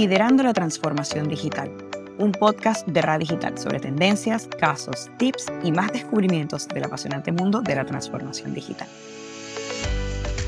Liderando 0.00 0.42
la 0.42 0.54
Transformación 0.54 1.28
Digital, 1.28 1.70
un 2.16 2.32
podcast 2.32 2.88
de 2.88 3.02
Radio 3.02 3.26
Digital 3.26 3.58
sobre 3.58 3.80
tendencias, 3.80 4.48
casos, 4.58 5.10
tips 5.18 5.52
y 5.62 5.72
más 5.72 5.92
descubrimientos 5.92 6.66
del 6.68 6.84
apasionante 6.84 7.32
mundo 7.32 7.60
de 7.60 7.74
la 7.74 7.84
transformación 7.84 8.54
digital. 8.54 8.88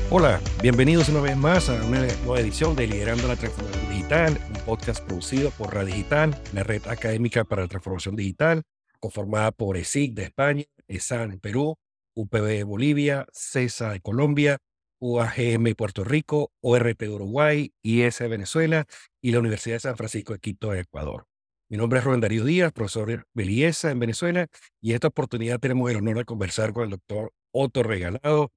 Hola, 0.09 0.41
bienvenidos 0.63 1.07
una 1.09 1.21
vez 1.21 1.37
más 1.37 1.69
a 1.69 1.75
una 1.85 1.99
nueva 2.25 2.39
edición 2.39 2.75
de 2.75 2.87
Liderando 2.87 3.27
la 3.27 3.35
Transformación 3.35 3.89
Digital, 3.91 4.39
un 4.47 4.61
podcast 4.65 5.05
producido 5.05 5.51
por 5.51 5.71
Radio 5.71 5.93
Digital, 5.93 6.35
la 6.51 6.63
red 6.63 6.81
académica 6.87 7.43
para 7.43 7.61
la 7.61 7.67
transformación 7.67 8.15
digital, 8.15 8.63
conformada 8.99 9.51
por 9.51 9.77
ESIC 9.77 10.15
de 10.15 10.23
España, 10.23 10.63
ESAN 10.87 11.31
en 11.31 11.39
Perú, 11.39 11.75
UPB 12.15 12.41
de 12.41 12.63
Bolivia, 12.63 13.27
CESA 13.31 13.91
de 13.91 13.99
Colombia, 13.99 14.57
UAGM 14.99 15.75
Puerto 15.75 16.03
Rico, 16.03 16.51
ORT 16.61 16.97
de 16.97 17.09
Uruguay, 17.09 17.71
IS 17.83 18.17
de 18.17 18.27
Venezuela 18.29 18.87
y 19.23 19.31
la 19.31 19.39
Universidad 19.39 19.77
de 19.77 19.79
San 19.79 19.95
Francisco 19.95 20.33
de 20.33 20.39
Quito 20.39 20.73
Ecuador. 20.73 21.25
Mi 21.69 21.77
nombre 21.77 21.99
es 21.99 22.05
Rubén 22.05 22.19
Darío 22.19 22.43
Díaz, 22.43 22.73
profesor 22.73 23.25
Beliesa 23.33 23.89
en 23.89 23.97
Venezuela, 23.97 24.47
y 24.81 24.93
esta 24.93 25.07
oportunidad 25.07 25.59
tenemos 25.59 25.89
el 25.89 25.97
honor 25.97 26.17
de 26.17 26.25
conversar 26.25 26.73
con 26.73 26.83
el 26.83 26.89
doctor 26.89 27.33
Otto 27.51 27.83
Regalado, 27.83 28.51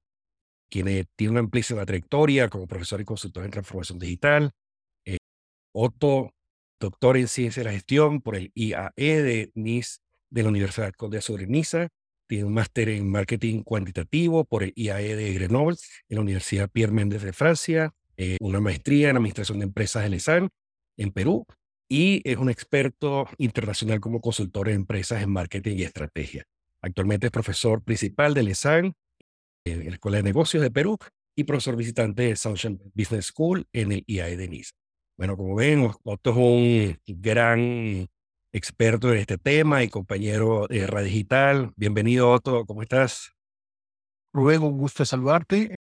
quien 0.69 1.07
tiene 1.15 1.31
una 1.31 1.39
amplísima 1.39 1.85
trayectoria 1.85 2.49
como 2.49 2.67
profesor 2.67 2.99
y 2.99 3.05
consultor 3.05 3.45
en 3.45 3.51
transformación 3.51 3.97
digital. 3.97 4.51
Eh, 5.05 5.17
Otto, 5.73 6.33
doctor 6.81 7.15
en 7.15 7.29
ciencia 7.29 7.61
de 7.61 7.69
la 7.69 7.73
gestión 7.73 8.21
por 8.21 8.35
el 8.35 8.51
IAE 8.53 8.91
de 9.23 9.51
NIS 9.55 10.01
de 10.29 10.43
la 10.43 10.49
Universidad 10.49 10.91
Conde 10.91 11.19
Azul 11.19 11.47
Niza, 11.47 11.87
tiene 12.27 12.43
un 12.43 12.53
máster 12.53 12.89
en 12.89 13.09
marketing 13.09 13.63
cuantitativo 13.63 14.43
por 14.43 14.63
el 14.63 14.73
IAE 14.75 15.15
de 15.15 15.33
Grenoble 15.33 15.77
en 16.09 16.15
la 16.17 16.21
Universidad 16.23 16.69
Pierre 16.69 16.91
Méndez 16.91 17.23
de 17.23 17.31
Francia, 17.31 17.93
eh, 18.17 18.37
una 18.41 18.59
maestría 18.59 19.09
en 19.09 19.17
administración 19.17 19.59
de 19.59 19.65
empresas 19.65 20.05
en 20.05 20.13
ESAN 20.13 20.49
en 20.97 21.11
Perú 21.11 21.45
y 21.89 22.21
es 22.29 22.37
un 22.37 22.49
experto 22.49 23.27
internacional 23.37 23.99
como 23.99 24.19
consultor 24.19 24.69
en 24.69 24.75
empresas 24.75 25.21
en 25.21 25.31
marketing 25.31 25.77
y 25.77 25.83
estrategia. 25.83 26.45
Actualmente 26.81 27.27
es 27.27 27.31
profesor 27.31 27.83
principal 27.83 28.33
del 28.33 28.49
ESAN 28.49 28.93
en 29.65 29.85
la 29.85 29.91
Escuela 29.91 30.17
de 30.17 30.23
Negocios 30.23 30.63
de 30.63 30.71
Perú 30.71 30.97
y 31.35 31.43
profesor 31.43 31.75
visitante 31.75 32.23
de 32.23 32.35
Sunshine 32.35 32.79
Business 32.95 33.27
School 33.27 33.67
en 33.71 33.91
el 33.91 34.03
IAE 34.07 34.35
de 34.35 34.47
Niza. 34.47 34.71
Bueno, 35.17 35.37
como 35.37 35.55
ven, 35.55 35.89
Otto 36.03 36.31
es 36.31 36.35
un 36.37 37.21
gran 37.21 38.07
experto 38.51 39.11
en 39.11 39.19
este 39.19 39.37
tema 39.37 39.83
y 39.83 39.89
compañero 39.89 40.67
de 40.67 40.87
Radio 40.87 41.07
Digital. 41.07 41.73
Bienvenido, 41.75 42.31
Otto, 42.31 42.65
¿cómo 42.65 42.81
estás? 42.81 43.33
Rubén, 44.33 44.61
un 44.61 44.77
gusto 44.77 45.05
saludarte. 45.05 45.76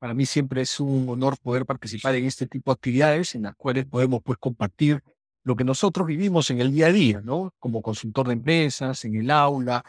Para 0.00 0.14
mí 0.14 0.26
siempre 0.26 0.62
es 0.62 0.80
un 0.80 1.08
honor 1.08 1.36
poder 1.38 1.64
participar 1.64 2.16
en 2.16 2.24
este 2.24 2.48
tipo 2.48 2.72
de 2.72 2.74
actividades 2.74 3.36
en 3.36 3.42
las 3.42 3.54
cuales 3.54 3.86
podemos 3.86 4.20
pues 4.24 4.38
compartir 4.38 5.02
lo 5.44 5.54
que 5.54 5.62
nosotros 5.62 6.06
vivimos 6.06 6.50
en 6.50 6.60
el 6.60 6.72
día 6.72 6.86
a 6.86 6.92
día, 6.92 7.20
¿no? 7.22 7.52
Como 7.60 7.82
consultor 7.82 8.26
de 8.26 8.32
empresas, 8.32 9.04
en 9.04 9.14
el 9.14 9.30
aula, 9.30 9.84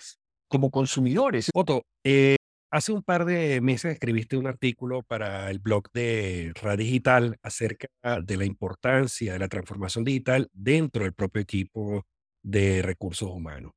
como 0.47 0.69
consumidores. 0.69 1.49
Otto, 1.53 1.83
eh, 2.03 2.35
Hace 2.73 2.93
un 2.93 3.03
par 3.03 3.25
de 3.25 3.59
meses 3.59 3.91
escribiste 3.91 4.37
un 4.37 4.47
artículo 4.47 5.03
para 5.03 5.51
el 5.51 5.59
blog 5.59 5.91
de 5.91 6.53
Radio 6.55 6.85
Digital 6.85 7.37
acerca 7.43 7.87
de 8.23 8.37
la 8.37 8.45
importancia 8.45 9.33
de 9.33 9.39
la 9.39 9.49
transformación 9.49 10.05
digital 10.05 10.49
dentro 10.53 11.03
del 11.03 11.11
propio 11.11 11.41
equipo 11.41 12.05
de 12.41 12.81
recursos 12.81 13.29
humanos. 13.29 13.73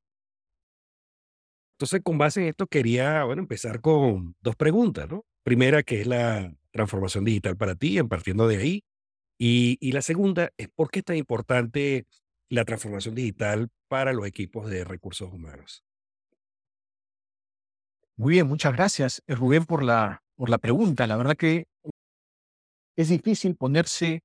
Entonces, 1.74 2.02
con 2.04 2.18
base 2.18 2.42
en 2.42 2.48
esto, 2.50 2.68
quería 2.68 3.24
bueno, 3.24 3.42
empezar 3.42 3.80
con 3.80 4.36
dos 4.40 4.54
preguntas. 4.54 5.08
¿no? 5.08 5.24
Primera, 5.44 5.82
¿qué 5.82 6.00
es 6.00 6.06
la 6.06 6.54
transformación 6.72 7.24
digital 7.24 7.56
para 7.56 7.74
ti? 7.74 7.98
En 7.98 8.08
partiendo 8.08 8.48
de 8.48 8.56
ahí. 8.56 8.84
Y, 9.38 9.76
y 9.78 9.92
la 9.92 10.00
segunda 10.00 10.50
es, 10.56 10.68
¿por 10.74 10.90
qué 10.90 11.00
es 11.00 11.04
tan 11.04 11.16
importante 11.16 12.06
la 12.48 12.64
transformación 12.64 13.14
digital 13.14 13.68
para 13.88 14.14
los 14.14 14.26
equipos 14.26 14.70
de 14.70 14.84
recursos 14.84 15.30
humanos? 15.30 15.84
Muy 18.16 18.34
bien, 18.34 18.46
muchas 18.46 18.72
gracias, 18.72 19.22
eh, 19.26 19.34
Rubén, 19.34 19.66
por 19.66 19.82
la, 19.82 20.22
por 20.34 20.48
la 20.48 20.58
pregunta. 20.58 21.06
La 21.06 21.16
verdad 21.16 21.36
que 21.36 21.66
es 22.96 23.08
difícil 23.10 23.54
ponerse 23.56 24.20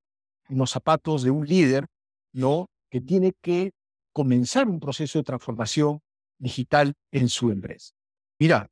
en 0.48 0.58
los 0.58 0.72
zapatos 0.72 1.24
de 1.24 1.32
un 1.32 1.46
líder, 1.46 1.88
¿no? 2.32 2.68
Que 2.90 3.02
tiene 3.02 3.34
que 3.42 3.72
comenzar 4.14 4.70
un 4.70 4.80
proceso 4.80 5.20
de 5.20 5.24
transformación 5.24 6.00
digital 6.38 6.94
en 7.12 7.28
su 7.28 7.52
empresa. 7.52 7.92
Mira, 8.40 8.70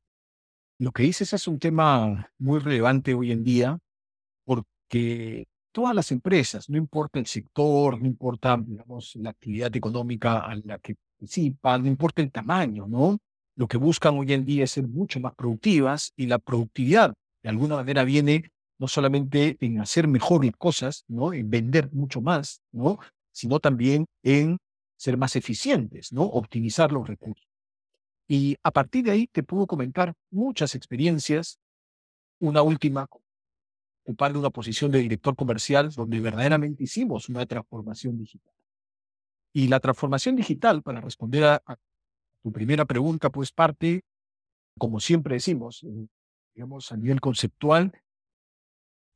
lo 0.78 0.92
que 0.92 1.02
dices 1.02 1.32
es 1.32 1.48
un 1.48 1.58
tema 1.58 2.30
muy 2.38 2.60
relevante 2.60 3.14
hoy 3.14 3.32
en 3.32 3.42
día 3.42 3.78
porque 4.44 5.46
todas 5.72 5.94
las 5.94 6.12
empresas, 6.12 6.70
no 6.70 6.78
importa 6.78 7.18
el 7.18 7.26
sector, 7.26 8.00
no 8.00 8.06
importa, 8.06 8.56
digamos, 8.56 9.16
la 9.16 9.30
actividad 9.30 9.74
económica 9.74 10.38
a 10.38 10.54
la 10.56 10.78
que 10.78 10.94
participan, 11.18 11.82
no 11.82 11.88
importa 11.88 12.22
el 12.22 12.30
tamaño, 12.30 12.86
¿no? 12.86 13.18
lo 13.56 13.66
que 13.66 13.76
buscan 13.76 14.16
hoy 14.16 14.32
en 14.32 14.44
día 14.44 14.64
es 14.64 14.70
ser 14.70 14.86
mucho 14.86 15.18
más 15.18 15.34
productivas 15.34 16.12
y 16.16 16.26
la 16.26 16.38
productividad 16.38 17.12
de 17.42 17.48
alguna 17.48 17.74
manera 17.74 18.04
viene 18.04 18.52
no 18.78 18.86
solamente 18.86 19.56
en 19.60 19.80
hacer 19.80 20.06
mejores 20.06 20.52
cosas, 20.56 21.04
¿no? 21.08 21.32
en 21.32 21.50
vender 21.50 21.90
mucho 21.92 22.20
más, 22.20 22.60
¿no? 22.70 23.00
sino 23.32 23.58
también 23.58 24.06
en 24.22 24.58
ser 24.96 25.16
más 25.16 25.34
eficientes, 25.34 26.12
¿no? 26.12 26.22
optimizar 26.22 26.92
los 26.92 27.08
recursos. 27.08 27.47
Y 28.28 28.56
a 28.62 28.70
partir 28.70 29.04
de 29.04 29.10
ahí 29.10 29.26
te 29.26 29.42
puedo 29.42 29.66
comentar 29.66 30.14
muchas 30.30 30.74
experiencias. 30.74 31.58
Una 32.40 32.62
última, 32.62 33.08
ocupando 34.04 34.38
una 34.38 34.50
posición 34.50 34.90
de 34.92 34.98
director 34.98 35.34
comercial, 35.34 35.90
donde 35.90 36.20
verdaderamente 36.20 36.84
hicimos 36.84 37.28
una 37.30 37.46
transformación 37.46 38.18
digital. 38.18 38.52
Y 39.54 39.68
la 39.68 39.80
transformación 39.80 40.36
digital, 40.36 40.82
para 40.82 41.00
responder 41.00 41.44
a, 41.44 41.62
tu 42.42 42.52
primera 42.52 42.84
pregunta, 42.84 43.30
pues 43.30 43.50
parte, 43.50 44.02
como 44.78 45.00
siempre 45.00 45.34
decimos, 45.34 45.84
digamos, 46.54 46.92
a 46.92 46.96
nivel 46.96 47.20
conceptual, 47.20 47.92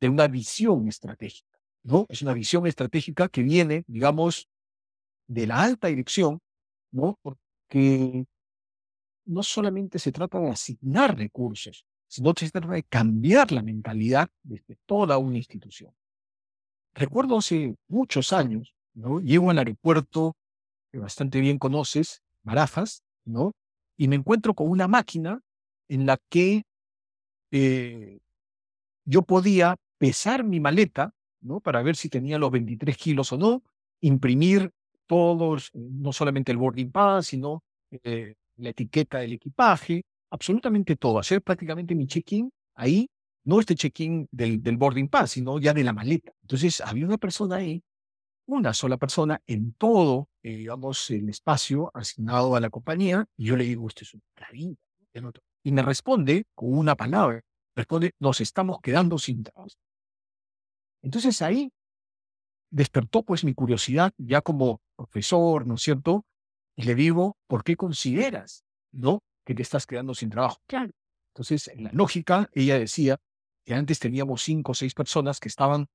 de 0.01 0.09
una 0.09 0.27
visión 0.27 0.89
estratégica, 0.89 1.57
¿no? 1.83 2.05
Es 2.09 2.21
una 2.21 2.33
visión 2.33 2.67
estratégica 2.67 3.29
que 3.29 3.41
viene, 3.41 3.85
digamos, 3.87 4.49
de 5.27 5.47
la 5.47 5.63
alta 5.63 5.87
dirección, 5.87 6.41
¿no? 6.91 7.17
Porque 7.21 8.25
no 9.25 9.43
solamente 9.43 9.99
se 9.99 10.11
trata 10.11 10.39
de 10.39 10.49
asignar 10.49 11.17
recursos, 11.17 11.85
sino 12.07 12.33
que 12.33 12.45
se 12.45 12.51
trata 12.51 12.73
de 12.73 12.83
cambiar 12.83 13.51
la 13.51 13.61
mentalidad 13.61 14.29
de 14.43 14.61
toda 14.85 15.17
una 15.17 15.37
institución. 15.37 15.93
Recuerdo 16.93 17.37
hace 17.37 17.75
muchos 17.87 18.33
años, 18.33 18.75
¿no? 18.93 19.19
Llego 19.19 19.49
al 19.49 19.57
aeropuerto 19.57 20.35
que 20.91 20.99
bastante 20.99 21.39
bien 21.39 21.57
conoces, 21.57 22.21
Marafas, 22.43 23.03
¿no? 23.25 23.53
Y 23.97 24.07
me 24.07 24.15
encuentro 24.15 24.53
con 24.53 24.69
una 24.69 24.87
máquina 24.87 25.41
en 25.87 26.05
la 26.05 26.19
que 26.29 26.63
eh, 27.51 28.19
yo 29.05 29.23
podía 29.23 29.75
pesar 29.97 30.43
mi 30.43 30.59
maleta, 30.59 31.13
¿no? 31.41 31.59
Para 31.61 31.81
ver 31.81 31.95
si 31.95 32.09
tenía 32.09 32.37
los 32.37 32.51
23 32.51 32.95
kilos 32.95 33.31
o 33.33 33.37
no, 33.37 33.63
imprimir 34.01 34.71
todos, 35.07 35.71
no 35.73 36.13
solamente 36.13 36.51
el 36.51 36.57
boarding 36.57 36.91
pass, 36.91 37.27
sino 37.27 37.63
eh, 38.03 38.35
la 38.57 38.69
etiqueta 38.69 39.19
del 39.19 39.33
equipaje, 39.33 40.03
absolutamente 40.31 40.95
todo, 40.95 41.19
hacer 41.19 41.41
prácticamente 41.41 41.95
mi 41.95 42.07
check-in 42.07 42.49
ahí, 42.75 43.07
no 43.45 43.59
este 43.59 43.75
check-in 43.75 44.27
del, 44.31 44.61
del 44.63 44.77
boarding 44.77 45.09
pass, 45.09 45.31
sino 45.31 45.59
ya 45.59 45.73
de 45.73 45.83
la 45.83 45.93
maleta. 45.93 46.31
Entonces 46.41 46.81
había 46.81 47.05
una 47.05 47.17
persona 47.17 47.57
ahí 47.57 47.83
una 48.45 48.73
sola 48.73 48.97
persona 48.97 49.41
en 49.47 49.73
todo, 49.73 50.29
eh, 50.41 50.57
digamos, 50.57 51.09
el 51.11 51.29
espacio 51.29 51.91
asignado 51.93 52.55
a 52.55 52.59
la 52.59 52.69
compañía. 52.69 53.25
Y 53.37 53.45
yo 53.45 53.55
le 53.55 53.63
digo, 53.63 53.87
esto 53.87 54.03
es 54.03 54.13
una 54.13 54.23
maravilla. 54.37 54.75
Y 55.63 55.71
me 55.71 55.81
responde 55.81 56.45
con 56.55 56.77
una 56.77 56.95
palabra. 56.95 57.41
Responde, 57.75 58.11
nos 58.19 58.41
estamos 58.41 58.79
quedando 58.81 59.17
sin 59.17 59.43
trabajo. 59.43 59.69
Entonces 61.01 61.41
ahí 61.41 61.71
despertó 62.69 63.23
pues 63.23 63.43
mi 63.43 63.53
curiosidad 63.53 64.13
ya 64.17 64.41
como 64.41 64.81
profesor, 64.95 65.67
¿no 65.67 65.75
es 65.75 65.81
cierto? 65.81 66.25
Y 66.75 66.83
le 66.83 66.95
digo, 66.95 67.37
¿por 67.47 67.63
qué 67.63 67.75
consideras, 67.75 68.63
no, 68.91 69.19
que 69.45 69.53
te 69.53 69.61
estás 69.61 69.85
quedando 69.85 70.15
sin 70.15 70.29
trabajo? 70.29 70.61
Claro. 70.67 70.91
Entonces, 71.33 71.67
en 71.67 71.85
la 71.85 71.91
lógica, 71.93 72.49
ella 72.53 72.77
decía 72.77 73.17
que 73.65 73.73
antes 73.73 73.99
teníamos 73.99 74.41
cinco 74.41 74.73
o 74.73 74.75
seis 74.75 74.93
personas 74.93 75.39
que 75.39 75.49
estaban 75.49 75.87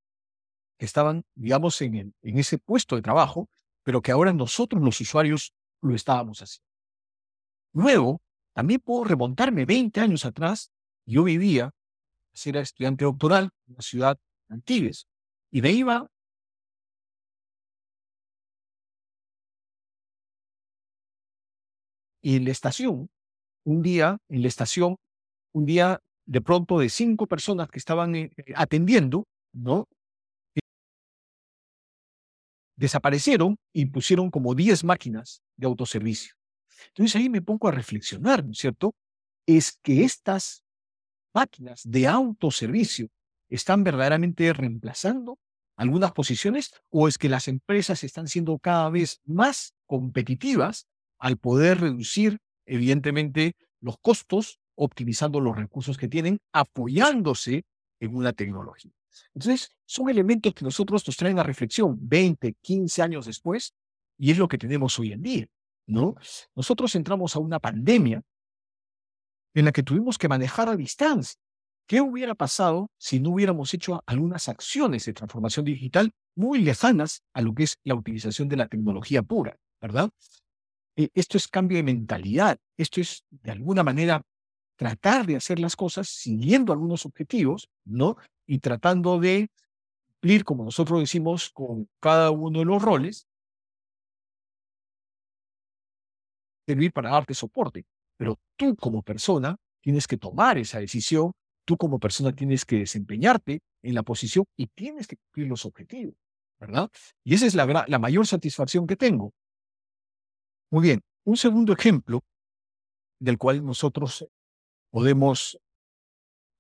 que 0.79 0.87
estaban, 0.87 1.25
digamos, 1.35 1.81
en, 1.83 2.15
en 2.23 2.39
ese 2.39 2.57
puesto 2.59 2.95
de 2.95 3.03
trabajo, 3.03 3.49
pero 3.83 4.01
que 4.01 4.13
ahora 4.13 4.33
nosotros 4.33 4.81
los 4.81 5.01
usuarios 5.01 5.53
lo 5.83 5.95
estábamos 5.95 6.41
haciendo. 6.41 6.69
Luego, 7.73 8.23
también 8.55 8.81
puedo 8.81 9.05
remontarme 9.05 9.65
20 9.65 10.01
años 10.01 10.25
atrás. 10.25 10.71
Yo 11.05 11.25
vivía, 11.25 11.73
era 12.45 12.61
estudiante 12.61 13.05
doctoral 13.05 13.51
en 13.67 13.75
la 13.75 13.83
ciudad 13.83 14.19
de 14.49 14.55
Antibes, 14.55 15.09
y 15.51 15.63
me 15.63 15.73
iba 15.73 16.09
y 22.29 22.37
en 22.37 22.45
la 22.45 22.51
estación, 22.51 23.09
un 23.65 23.81
día, 23.81 24.19
en 24.29 24.43
la 24.43 24.49
estación, 24.49 24.97
un 25.55 25.65
día 25.65 25.99
de 26.27 26.43
pronto 26.43 26.79
de 26.79 26.91
cinco 26.91 27.27
personas 27.27 27.71
que 27.71 27.79
estaban 27.79 28.15
eh, 28.15 28.31
atendiendo, 28.55 29.25
¿no? 29.55 29.89
desaparecieron 32.77 33.57
y 33.73 33.87
pusieron 33.87 34.31
como 34.31 34.55
10 34.55 34.85
máquinas 34.85 35.41
de 35.57 35.69
autoservicio. 35.69 36.35
Entonces 36.89 37.17
ahí 37.17 37.31
me 37.31 37.41
pongo 37.41 37.67
a 37.67 37.73
reflexionar, 37.73 38.45
¿no 38.45 38.53
es 38.53 38.59
cierto? 38.59 38.95
Es 39.47 39.79
que 39.83 40.05
estas 40.05 40.63
máquinas 41.33 41.81
de 41.83 42.09
autoservicio 42.09 43.09
están 43.49 43.85
verdaderamente 43.85 44.53
reemplazando 44.53 45.39
algunas 45.77 46.13
posiciones 46.13 46.75
o 46.91 47.09
es 47.09 47.17
que 47.17 47.31
las 47.31 47.49
empresas 47.49 48.05
están 48.05 48.29
siendo 48.29 48.59
cada 48.59 48.91
vez 48.91 49.23
más 49.25 49.73
competitivas 49.87 50.87
al 51.19 51.37
poder 51.37 51.81
reducir, 51.81 52.38
evidentemente, 52.67 53.55
los 53.81 53.97
costos, 53.99 54.59
optimizando 54.75 55.41
los 55.41 55.56
recursos 55.56 55.99
que 55.99 56.09
tienen, 56.09 56.38
apoyándose 56.53 57.65
en 58.00 58.15
una 58.15 58.32
tecnología. 58.32 58.93
Entonces, 59.35 59.70
son 59.85 60.09
elementos 60.09 60.55
que 60.55 60.65
nosotros 60.65 61.06
nos 61.06 61.17
traen 61.17 61.38
a 61.38 61.43
reflexión 61.43 61.97
20, 62.00 62.55
15 62.61 63.03
años 63.03 63.26
después, 63.26 63.75
y 64.17 64.31
es 64.31 64.38
lo 64.38 64.49
que 64.49 64.59
tenemos 64.59 64.99
hoy 64.99 65.12
en 65.12 65.23
día, 65.23 65.47
¿no? 65.87 66.15
Nosotros 66.55 66.94
entramos 66.94 67.35
a 67.37 67.41
una 67.41 67.59
pandemia 67.59 68.23
en 69.55 69.64
la 69.64 69.73
que 69.73 69.82
tuvimos 69.82 70.19
que 70.19 70.29
manejar 70.29 70.69
a 70.69 70.76
distancia. 70.76 71.38
¿Qué 71.87 72.00
hubiera 72.00 72.35
pasado 72.35 72.91
si 72.99 73.19
no 73.19 73.31
hubiéramos 73.31 73.73
hecho 73.73 74.03
algunas 74.06 74.49
acciones 74.49 75.06
de 75.06 75.14
transformación 75.14 75.64
digital 75.64 76.12
muy 76.37 76.61
lejanas 76.61 77.23
a 77.32 77.41
lo 77.41 77.55
que 77.55 77.62
es 77.62 77.79
la 77.82 77.94
utilización 77.94 78.49
de 78.49 78.56
la 78.56 78.69
tecnología 78.69 79.23
pura, 79.23 79.56
¿verdad? 79.81 80.11
E, 80.99 81.11
esto 81.15 81.37
es 81.37 81.47
cambio 81.47 81.77
de 81.79 81.85
mentalidad, 81.85 82.59
esto 82.77 83.00
es 83.00 83.25
de 83.31 83.53
alguna 83.53 83.85
manera 83.85 84.21
tratar 84.77 85.27
de 85.27 85.37
hacer 85.37 85.61
las 85.61 85.77
cosas 85.77 86.09
siguiendo 86.09 86.73
algunos 86.73 87.06
objetivos, 87.06 87.69
¿no? 87.85 88.17
Y 88.47 88.59
tratando 88.59 89.21
de 89.21 89.49
cumplir, 90.21 90.45
como 90.45 90.65
nosotros 90.65 91.00
decimos, 91.00 91.50
con 91.50 91.89
cada 92.00 92.33
uno 92.33 92.59
de 92.59 92.65
los 92.65 92.83
roles, 92.83 93.29
servir 96.67 96.93
para 96.93 97.11
darte 97.11 97.35
soporte. 97.35 97.85
Pero 98.17 98.37
tú 98.56 98.75
como 98.77 99.03
persona 99.03 99.56
tienes 99.81 100.06
que 100.09 100.17
tomar 100.19 100.59
esa 100.59 100.81
decisión, 100.81 101.33
tú 101.65 101.77
como 101.77 102.00
persona 102.00 102.33
tienes 102.33 102.65
que 102.65 102.79
desempeñarte 102.81 103.61
en 103.83 103.95
la 103.95 104.03
posición 104.03 104.45
y 104.56 104.67
tienes 104.67 105.06
que 105.06 105.17
cumplir 105.17 105.47
los 105.47 105.65
objetivos, 105.65 106.15
¿verdad? 106.59 106.91
Y 107.25 107.35
esa 107.35 107.47
es 107.47 107.55
la, 107.55 107.85
la 107.87 107.99
mayor 107.99 108.27
satisfacción 108.27 108.87
que 108.87 108.97
tengo. 108.97 109.33
Muy 110.70 110.82
bien, 110.82 111.00
un 111.25 111.37
segundo 111.37 111.73
ejemplo 111.73 112.20
del 113.19 113.38
cual 113.38 113.65
nosotros 113.65 114.26
podemos 114.91 115.59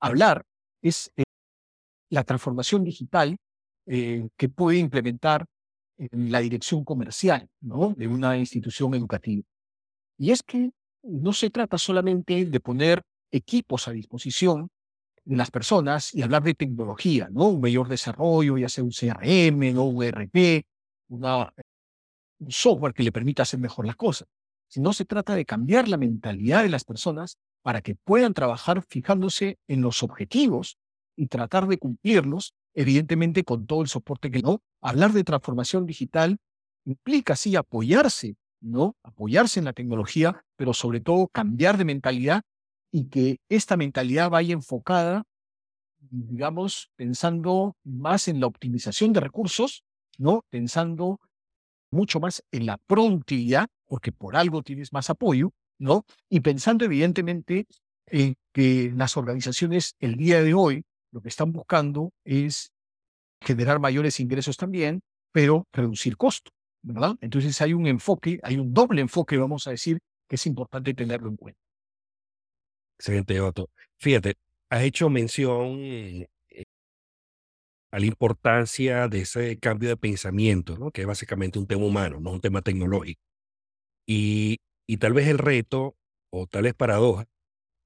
hablar 0.00 0.44
es 0.82 1.12
eh, 1.16 1.24
la 2.10 2.24
transformación 2.24 2.84
digital 2.84 3.36
eh, 3.86 4.28
que 4.36 4.48
puede 4.48 4.78
implementar 4.78 5.44
en 5.98 6.32
la 6.32 6.40
dirección 6.40 6.84
comercial 6.84 7.48
de 7.60 8.06
una 8.06 8.38
institución 8.38 8.94
educativa. 8.94 9.42
Y 10.16 10.30
es 10.30 10.42
que 10.42 10.70
no 11.02 11.32
se 11.32 11.50
trata 11.50 11.76
solamente 11.76 12.46
de 12.46 12.60
poner 12.60 13.02
equipos 13.30 13.88
a 13.88 13.92
disposición 13.92 14.68
de 15.24 15.36
las 15.36 15.50
personas 15.50 16.14
y 16.14 16.22
hablar 16.22 16.42
de 16.44 16.54
tecnología, 16.54 17.28
¿no? 17.30 17.48
Un 17.48 17.60
mayor 17.60 17.88
desarrollo, 17.88 18.56
ya 18.56 18.68
sea 18.68 18.84
un 18.84 18.90
CRM, 18.90 19.74
¿no? 19.74 19.84
un 19.84 20.02
ERP, 20.02 20.64
una, 21.08 21.52
un 22.38 22.50
software 22.50 22.94
que 22.94 23.02
le 23.02 23.12
permita 23.12 23.42
hacer 23.42 23.60
mejor 23.60 23.86
las 23.86 23.96
cosas, 23.96 24.28
sino 24.68 24.92
se 24.92 25.04
trata 25.04 25.34
de 25.34 25.44
cambiar 25.44 25.88
la 25.88 25.96
mentalidad 25.96 26.62
de 26.62 26.68
las 26.68 26.84
personas 26.84 27.38
para 27.62 27.82
que 27.82 27.94
puedan 27.94 28.34
trabajar 28.34 28.82
fijándose 28.88 29.58
en 29.66 29.80
los 29.82 30.02
objetivos 30.02 30.78
y 31.16 31.26
tratar 31.26 31.66
de 31.66 31.78
cumplirlos, 31.78 32.54
evidentemente 32.74 33.44
con 33.44 33.66
todo 33.66 33.82
el 33.82 33.88
soporte 33.88 34.30
que 34.30 34.40
no. 34.40 34.60
Hablar 34.80 35.12
de 35.12 35.24
transformación 35.24 35.86
digital 35.86 36.38
implica 36.84 37.34
sí 37.34 37.56
apoyarse, 37.56 38.36
¿no? 38.60 38.94
Apoyarse 39.02 39.58
en 39.58 39.64
la 39.64 39.72
tecnología, 39.72 40.44
pero 40.56 40.72
sobre 40.72 41.00
todo 41.00 41.28
cambiar 41.28 41.76
de 41.76 41.84
mentalidad 41.84 42.42
y 42.92 43.08
que 43.08 43.38
esta 43.48 43.76
mentalidad 43.76 44.30
vaya 44.30 44.54
enfocada, 44.54 45.24
digamos, 45.98 46.90
pensando 46.96 47.76
más 47.84 48.28
en 48.28 48.40
la 48.40 48.46
optimización 48.46 49.12
de 49.12 49.20
recursos, 49.20 49.82
¿no? 50.16 50.44
Pensando 50.50 51.20
mucho 51.90 52.20
más 52.20 52.42
en 52.52 52.66
la 52.66 52.78
productividad, 52.78 53.68
porque 53.86 54.12
por 54.12 54.36
algo 54.36 54.62
tienes 54.62 54.92
más 54.92 55.10
apoyo, 55.10 55.52
¿no? 55.78 56.04
Y 56.28 56.40
pensando 56.40 56.84
evidentemente 56.84 57.66
en 58.06 58.34
que 58.52 58.92
las 58.94 59.16
organizaciones 59.16 59.94
el 60.00 60.16
día 60.16 60.42
de 60.42 60.54
hoy 60.54 60.84
lo 61.12 61.20
que 61.20 61.28
están 61.28 61.52
buscando 61.52 62.12
es 62.24 62.70
generar 63.40 63.78
mayores 63.78 64.20
ingresos 64.20 64.56
también, 64.56 65.00
pero 65.32 65.66
reducir 65.72 66.16
costos, 66.16 66.52
¿verdad? 66.82 67.16
Entonces 67.20 67.60
hay 67.60 67.72
un 67.72 67.86
enfoque, 67.86 68.40
hay 68.42 68.56
un 68.56 68.72
doble 68.72 69.00
enfoque, 69.00 69.36
vamos 69.36 69.66
a 69.66 69.70
decir, 69.70 69.98
que 70.28 70.36
es 70.36 70.46
importante 70.46 70.94
tenerlo 70.94 71.28
en 71.28 71.36
cuenta. 71.36 71.60
Excelente, 72.98 73.40
Otto. 73.40 73.70
Fíjate, 73.96 74.34
has 74.68 74.82
hecho 74.82 75.08
mención 75.08 75.78
a 77.92 77.98
la 77.98 78.06
importancia 78.06 79.08
de 79.08 79.20
ese 79.20 79.58
cambio 79.58 79.88
de 79.88 79.96
pensamiento, 79.96 80.76
¿no? 80.78 80.90
que 80.90 81.02
es 81.02 81.06
básicamente 81.06 81.58
un 81.58 81.66
tema 81.66 81.84
humano, 81.84 82.20
no 82.20 82.32
un 82.32 82.40
tema 82.40 82.62
tecnológico. 82.62 83.20
Y 84.06 84.58
y 84.88 84.96
tal 84.98 85.12
vez 85.12 85.28
el 85.28 85.38
reto, 85.38 85.96
o 86.32 86.46
tal 86.46 86.64
vez 86.64 86.74
paradoja, 86.74 87.26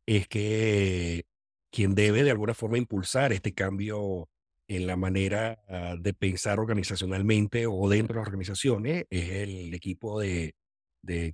es 0.07 0.29
que 0.29 1.25
quien 1.73 1.95
debe 1.95 2.23
de 2.25 2.31
alguna 2.31 2.55
forma 2.55 2.79
impulsar 2.79 3.33
este 3.33 3.55
cambio 3.55 4.29
en 4.69 4.87
la 4.87 4.97
manera 4.97 5.63
ah, 5.69 5.97
de 5.99 6.15
pensar 6.15 6.61
organizacionalmente 6.61 7.67
o 7.67 7.89
dentro 7.89 8.15
de 8.15 8.21
las 8.21 8.29
organizaciones 8.29 9.07
es 9.11 9.31
el 9.31 9.75
equipo 9.75 10.21
de, 10.21 10.55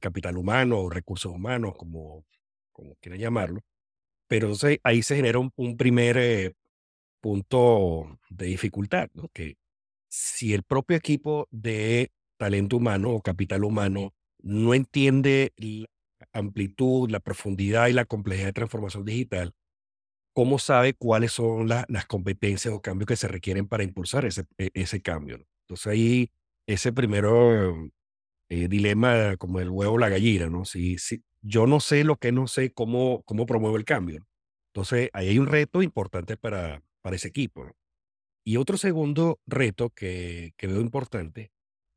capital 0.00 0.38
humano 0.38 0.80
o 0.80 0.90
recursos 0.90 1.32
humanos, 1.32 1.74
como, 1.76 2.24
como 2.72 2.96
quieran 2.96 3.20
llamarlo. 3.20 3.60
Pero 4.28 4.46
entonces 4.48 4.78
ahí 4.84 5.02
se 5.02 5.16
genera 5.16 5.38
un, 5.38 5.76
primer 5.76 6.16
eh, 6.18 6.54
punto 7.20 8.18
de 8.30 8.46
dificultad, 8.46 9.08
¿no? 9.14 9.28
que 9.32 9.56
si 10.08 10.54
el 10.54 10.62
propio 10.62 10.96
equipo 10.96 11.48
de 11.50 12.12
talento 12.38 12.76
humano 12.76 13.10
o 13.10 13.22
capital 13.22 13.64
humano 13.64 14.14
no 14.40 14.74
entiende 14.74 15.52
la 15.56 15.86
amplitud, 16.32 17.10
la 17.10 17.20
profundidad 17.20 17.88
y 17.88 17.92
la 17.92 18.04
complejidad 18.04 18.46
de 18.46 18.52
transformación 18.52 19.04
digital, 19.04 19.52
¿cómo 20.34 20.58
sabe 20.58 20.94
cuáles 20.94 21.32
son 21.32 21.68
las 21.68 22.06
competencias 22.06 22.72
o 22.72 22.80
cambios 22.80 23.08
que 23.08 23.16
se 23.16 23.28
requieren 23.28 23.66
para 23.68 23.84
impulsar 23.84 24.24
ese, 24.24 24.44
e, 24.58 24.70
ese 24.74 25.02
cambio? 25.02 25.44
Entonces 25.66 25.86
ahí 25.88 26.30
ese 26.66 26.92
primero 26.92 27.90
eh, 28.50 28.68
dilema 28.68 29.36
como 29.36 29.60
el 29.60 29.70
huevo 29.70 29.94
o 29.94 29.98
la 29.98 30.08
gallina, 30.08 30.48
¿no? 30.48 30.64
Si, 30.64 30.98
si, 30.98 31.22
yo 31.42 31.66
no 31.66 31.80
sé 31.80 32.04
lo 32.04 32.16
que 32.16 32.32
no 32.32 32.46
sé, 32.46 32.72
¿cómo, 32.72 33.22
cómo 33.24 33.46
promuevo 33.46 33.76
el 33.76 33.84
cambio? 33.84 34.26
Entonces 34.72 35.10
ahí 35.12 35.28
hay 35.28 35.38
un 35.38 35.46
reto 35.46 35.82
importante 35.82 36.36
para, 36.36 36.82
para 37.08 37.16
ese 37.16 37.28
equipo. 37.28 37.74
Y 38.44 38.58
otro 38.58 38.76
segundo 38.76 39.40
reto 39.46 39.88
que, 39.88 40.52
que 40.58 40.66
veo 40.66 40.82
importante 40.82 41.52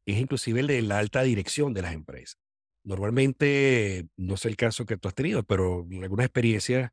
es 0.06 0.18
inclusive 0.18 0.62
el 0.62 0.68
de 0.68 0.82
la 0.82 1.00
alta 1.00 1.22
dirección 1.24 1.74
de 1.74 1.82
las 1.82 1.94
empresas. 1.94 2.38
Normalmente, 2.86 4.08
no 4.16 4.38
sé 4.38 4.48
el 4.48 4.56
caso 4.56 4.86
que 4.86 4.96
tú 4.96 5.10
has 5.10 5.14
tenido, 5.14 5.44
pero 5.44 5.86
en 5.92 6.02
algunas 6.02 6.28
experiencias 6.28 6.92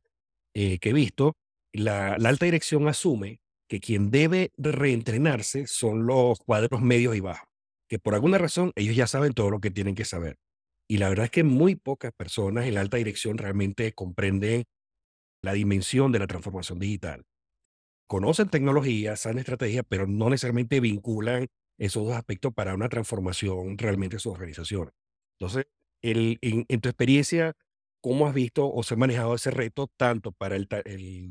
eh, 0.53 0.81
que 0.81 0.91
he 0.91 0.93
visto, 0.93 1.37
la, 1.73 2.15
alta 2.15 2.45
dirección 2.45 2.89
asume 2.89 3.39
que 3.69 3.79
quien 3.79 4.11
debe 4.11 4.51
reentrenarse 4.57 5.69
son 5.69 6.05
los 6.05 6.41
cuadros 6.41 6.83
medios 6.83 7.15
y 7.15 7.21
bajos, 7.21 7.49
que 7.89 8.01
por 8.01 8.15
alguna 8.15 8.39
razón 8.39 8.73
ellos 8.75 8.97
ya 8.97 9.07
saben 9.07 9.33
todo 9.33 9.49
lo 9.49 9.61
que 9.61 9.71
tienen 9.71 9.95
que 9.95 10.05
saber. 10.05 10.39
Y 10.89 10.97
la 10.97 11.09
verdad 11.09 11.27
es 11.27 11.31
que 11.31 11.45
muy 11.45 11.77
pocas 11.77 12.11
personas 12.11 12.67
en 12.67 12.75
la 12.75 12.81
alta 12.81 12.97
dirección 12.97 13.39
realmente 13.39 13.93
comprenden 13.93 14.65
la 15.41 15.53
dimensión 15.53 16.11
de 16.11 16.19
la 16.19 16.27
transformación 16.27 16.81
digital. 16.81 17.25
Conocen 18.09 18.49
tecnología, 18.49 19.17
saben 19.17 19.39
estrategia, 19.39 19.83
pero 19.83 20.07
no 20.07 20.31
necesariamente 20.31 20.81
vinculan 20.81 21.49
esos 21.79 22.07
dos 22.07 22.17
aspectos 22.17 22.55
para 22.55 22.75
una 22.75 22.89
transformación 22.89 23.77
realmente 23.77 24.17
de 24.17 24.21
su 24.21 24.31
organización. 24.31 24.91
Entonces, 25.39 25.67
el, 26.01 26.39
en, 26.41 26.81
tu 26.81 26.89
experiencia, 26.89 27.55
¿cómo 28.01 28.27
has 28.27 28.33
visto 28.33 28.73
o 28.73 28.83
se 28.83 28.95
ha 28.95 28.97
manejado 28.97 29.35
ese 29.35 29.51
reto 29.51 29.91
tanto 29.99 30.33
para 30.33 30.57
el, 30.57 30.67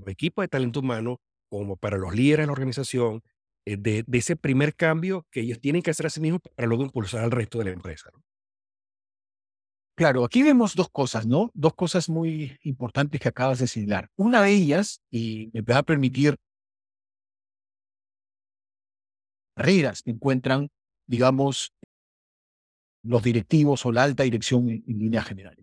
equipo 0.06 0.42
de 0.42 0.50
talento 0.50 0.82
humano 0.82 1.20
como 1.50 1.78
para 1.78 1.98
los 1.98 2.14
líderes 2.14 2.44
de 2.44 2.46
la 2.46 2.54
organización, 2.54 3.24
eh, 3.66 3.78
de, 3.78 4.06
ese 4.12 4.36
primer 4.36 4.76
cambio 4.76 5.26
que 5.32 5.42
ellos 5.42 5.60
tienen 5.60 5.82
que 5.82 5.90
hacer 5.90 6.06
a 6.06 6.12
sí 6.12 6.22
mismos 6.22 6.42
para 6.56 6.68
luego 6.68 6.84
impulsar 6.84 7.24
al 7.24 7.32
resto 7.32 7.58
de 7.58 7.66
la 7.66 7.72
empresa? 7.72 8.12
Claro, 9.96 10.24
aquí 10.24 10.44
vemos 10.44 10.76
dos 10.76 10.92
cosas, 10.92 11.26
¿no? 11.26 11.50
Dos 11.56 11.74
cosas 11.74 12.08
muy 12.08 12.56
importantes 12.62 13.20
que 13.20 13.30
acabas 13.30 13.58
de 13.58 13.66
señalar. 13.66 14.12
Una 14.16 14.44
de 14.44 14.52
ellas, 14.52 15.02
y 15.10 15.50
me 15.54 15.62
va 15.62 15.80
a 15.80 15.84
permitir 15.84 16.38
barreras 19.58 20.04
que 20.04 20.12
encuentran, 20.12 20.70
digamos, 21.08 21.74
los 23.04 23.24
directivos 23.24 23.86
o 23.86 23.92
la 23.92 24.04
alta 24.04 24.24
dirección 24.24 24.70
en, 24.70 24.84
línea 24.86 25.24
general. 25.24 25.58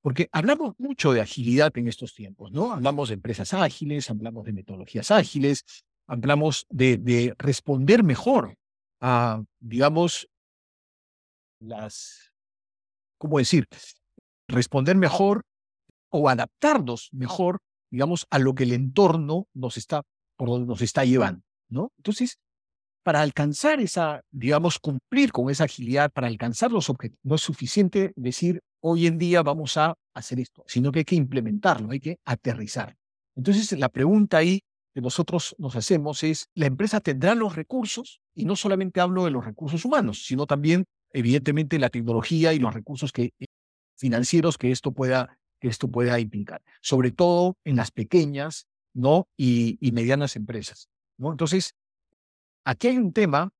Porque 0.00 0.28
hablamos 0.32 0.74
mucho 0.78 1.12
de 1.12 1.20
agilidad 1.20 1.76
en 1.76 1.88
estos 1.88 2.14
tiempos, 2.14 2.52
¿no? 2.52 2.72
Hablamos 2.72 3.08
de 3.08 3.14
empresas 3.14 3.54
ágiles, 3.54 4.10
hablamos 4.10 4.44
de 4.44 4.52
metodologías 4.52 5.10
ágiles, 5.10 5.64
hablamos 6.06 6.66
de, 6.70 6.98
de 6.98 7.34
responder 7.38 8.02
mejor 8.02 8.56
a, 9.00 9.42
digamos, 9.60 10.28
las, 11.60 12.32
¿cómo 13.18 13.38
decir? 13.38 13.66
Responder 14.46 14.96
mejor 14.96 15.42
o 16.10 16.28
adaptarnos 16.28 17.08
mejor, 17.12 17.60
digamos, 17.90 18.26
a 18.30 18.38
lo 18.38 18.54
que 18.54 18.64
el 18.64 18.72
entorno 18.72 19.48
nos 19.54 19.78
está, 19.78 20.02
por 20.36 20.48
donde 20.50 20.66
nos 20.66 20.82
está 20.82 21.04
llevando, 21.04 21.42
¿no? 21.70 21.92
Entonces, 21.96 22.38
para 23.04 23.20
alcanzar 23.20 23.80
esa, 23.80 24.22
digamos, 24.32 24.78
cumplir 24.78 25.30
con 25.30 25.50
esa 25.50 25.64
agilidad, 25.64 26.10
para 26.10 26.26
alcanzar 26.26 26.72
los 26.72 26.90
objetivos, 26.90 27.20
no 27.22 27.34
es 27.36 27.42
suficiente 27.42 28.12
decir, 28.16 28.60
hoy 28.80 29.06
en 29.06 29.18
día 29.18 29.42
vamos 29.42 29.76
a 29.76 29.94
hacer 30.14 30.40
esto, 30.40 30.64
sino 30.66 30.90
que 30.90 31.00
hay 31.00 31.04
que 31.04 31.14
implementarlo, 31.14 31.90
hay 31.92 32.00
que 32.00 32.18
aterrizar. 32.24 32.96
Entonces, 33.36 33.78
la 33.78 33.88
pregunta 33.88 34.38
ahí 34.38 34.62
que 34.94 35.00
nosotros 35.00 35.54
nos 35.58 35.76
hacemos 35.76 36.22
es, 36.22 36.48
¿la 36.54 36.66
empresa 36.66 37.00
tendrá 37.00 37.34
los 37.34 37.56
recursos? 37.56 38.20
Y 38.34 38.44
no 38.44 38.56
solamente 38.56 39.00
hablo 39.00 39.24
de 39.24 39.32
los 39.32 39.44
recursos 39.44 39.84
humanos, 39.84 40.24
sino 40.24 40.46
también, 40.46 40.84
evidentemente, 41.12 41.78
la 41.78 41.90
tecnología 41.90 42.52
y 42.52 42.58
los 42.58 42.72
recursos 42.72 43.12
que, 43.12 43.32
eh, 43.38 43.46
financieros 43.96 44.56
que 44.56 44.70
esto 44.70 44.92
pueda, 44.92 45.38
que 45.60 45.68
esto 45.68 45.88
pueda 45.88 46.18
implicar, 46.20 46.62
sobre 46.80 47.10
todo 47.10 47.56
en 47.64 47.76
las 47.76 47.90
pequeñas 47.90 48.66
¿no? 48.94 49.28
y, 49.36 49.78
medianas 49.92 50.36
empresas. 50.36 50.88
¿no? 51.18 51.32
Entonces, 51.32 51.74
aquí 52.64 52.88
hay 52.88 52.98
un 52.98 53.12
tema 53.12 53.52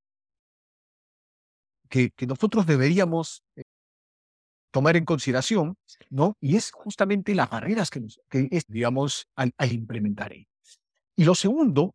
que, 1.88 2.10
que 2.10 2.26
nosotros 2.26 2.66
deberíamos 2.66 3.44
eh, 3.56 3.62
tomar 4.74 4.96
en 4.96 5.04
consideración, 5.04 5.76
¿no? 6.10 6.36
Y 6.40 6.56
es 6.56 6.72
justamente 6.72 7.32
las 7.32 7.48
barreras 7.48 7.90
que, 7.90 8.02
que 8.28 8.48
es, 8.50 8.66
digamos, 8.66 9.28
al, 9.36 9.52
implementar. 9.70 10.32
Y 10.34 11.24
lo 11.24 11.36
segundo, 11.36 11.94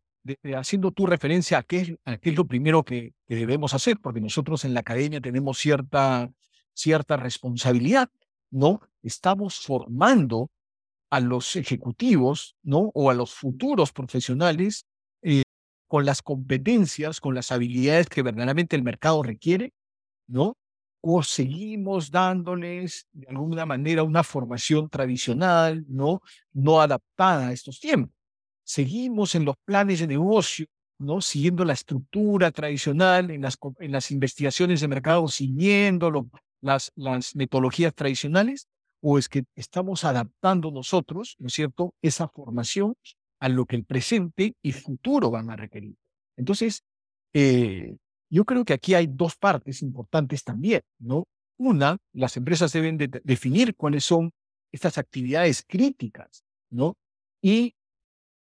haciendo 0.56 0.90
tu 0.90 1.04
referencia 1.04 1.58
a 1.58 1.62
qué, 1.62 1.98
es 2.06 2.34
lo 2.34 2.46
primero 2.46 2.82
que, 2.82 3.12
debemos 3.28 3.74
hacer, 3.74 3.98
porque 4.00 4.22
nosotros 4.22 4.64
en 4.64 4.72
la 4.72 4.80
academia 4.80 5.20
tenemos 5.20 5.58
cierta, 5.58 6.32
cierta 6.72 7.18
responsabilidad, 7.18 8.08
¿no? 8.50 8.80
Estamos 9.02 9.60
formando 9.60 10.50
a 11.10 11.20
los 11.20 11.56
ejecutivos, 11.56 12.56
¿no? 12.62 12.90
O 12.94 13.10
a 13.10 13.14
los 13.14 13.34
futuros 13.34 13.92
profesionales 13.92 14.86
con 15.90 16.06
las 16.06 16.22
competencias, 16.22 17.20
con 17.20 17.34
las 17.34 17.50
habilidades 17.50 18.08
que 18.08 18.22
verdaderamente 18.22 18.76
el 18.76 18.84
mercado 18.84 19.22
requiere, 19.24 19.72
¿no? 20.28 20.56
O 21.02 21.22
seguimos 21.24 22.10
dándoles 22.10 23.08
de 23.12 23.26
alguna 23.28 23.66
manera 23.66 24.04
una 24.04 24.22
formación 24.22 24.88
tradicional, 24.88 25.84
¿no? 25.88 26.22
No 26.52 26.80
adaptada 26.80 27.48
a 27.48 27.52
estos 27.52 27.80
tiempos 27.80 28.20
seguimos 28.70 29.34
en 29.34 29.44
los 29.44 29.56
planes 29.64 29.98
de 29.98 30.06
negocio, 30.06 30.66
¿no? 30.98 31.20
Siguiendo 31.20 31.64
la 31.64 31.72
estructura 31.72 32.52
tradicional, 32.52 33.32
en 33.32 33.42
las, 33.42 34.10
investigaciones 34.12 34.80
de 34.80 34.86
mercado, 34.86 35.26
siguiendo 35.26 36.28
las, 36.60 36.92
las 36.94 37.34
metodologías 37.34 37.92
tradicionales, 37.92 38.68
o 39.02 39.18
es 39.18 39.28
que 39.28 39.42
estamos 39.56 40.04
adaptando 40.04 40.70
nosotros, 40.70 41.34
¿no 41.40 41.48
es 41.48 41.54
cierto?, 41.54 41.94
esa 42.00 42.28
formación 42.28 42.94
a 43.40 43.48
lo 43.48 43.66
que 43.66 43.76
el 43.76 43.84
presente 43.84 44.54
y 44.62 44.72
futuro 44.72 45.30
van 45.30 45.50
a 45.50 45.56
requerir. 45.56 45.96
Entonces, 46.36 46.84
eh, 47.32 47.96
yo 48.30 48.44
creo 48.44 48.64
que 48.64 48.74
aquí 48.74 48.94
hay 48.94 49.08
dos 49.08 49.36
partes 49.36 49.82
importantes 49.82 50.44
también, 50.44 50.82
¿no? 50.98 51.26
Una, 51.58 51.98
las 52.12 52.36
empresas 52.36 52.72
deben 52.72 52.96
definir 52.96 53.74
cuáles 53.74 54.04
son 54.04 54.30
estas 54.72 54.98
actividades 54.98 55.64
críticas, 55.66 56.44
¿no? 56.70 56.96
Y 57.42 57.74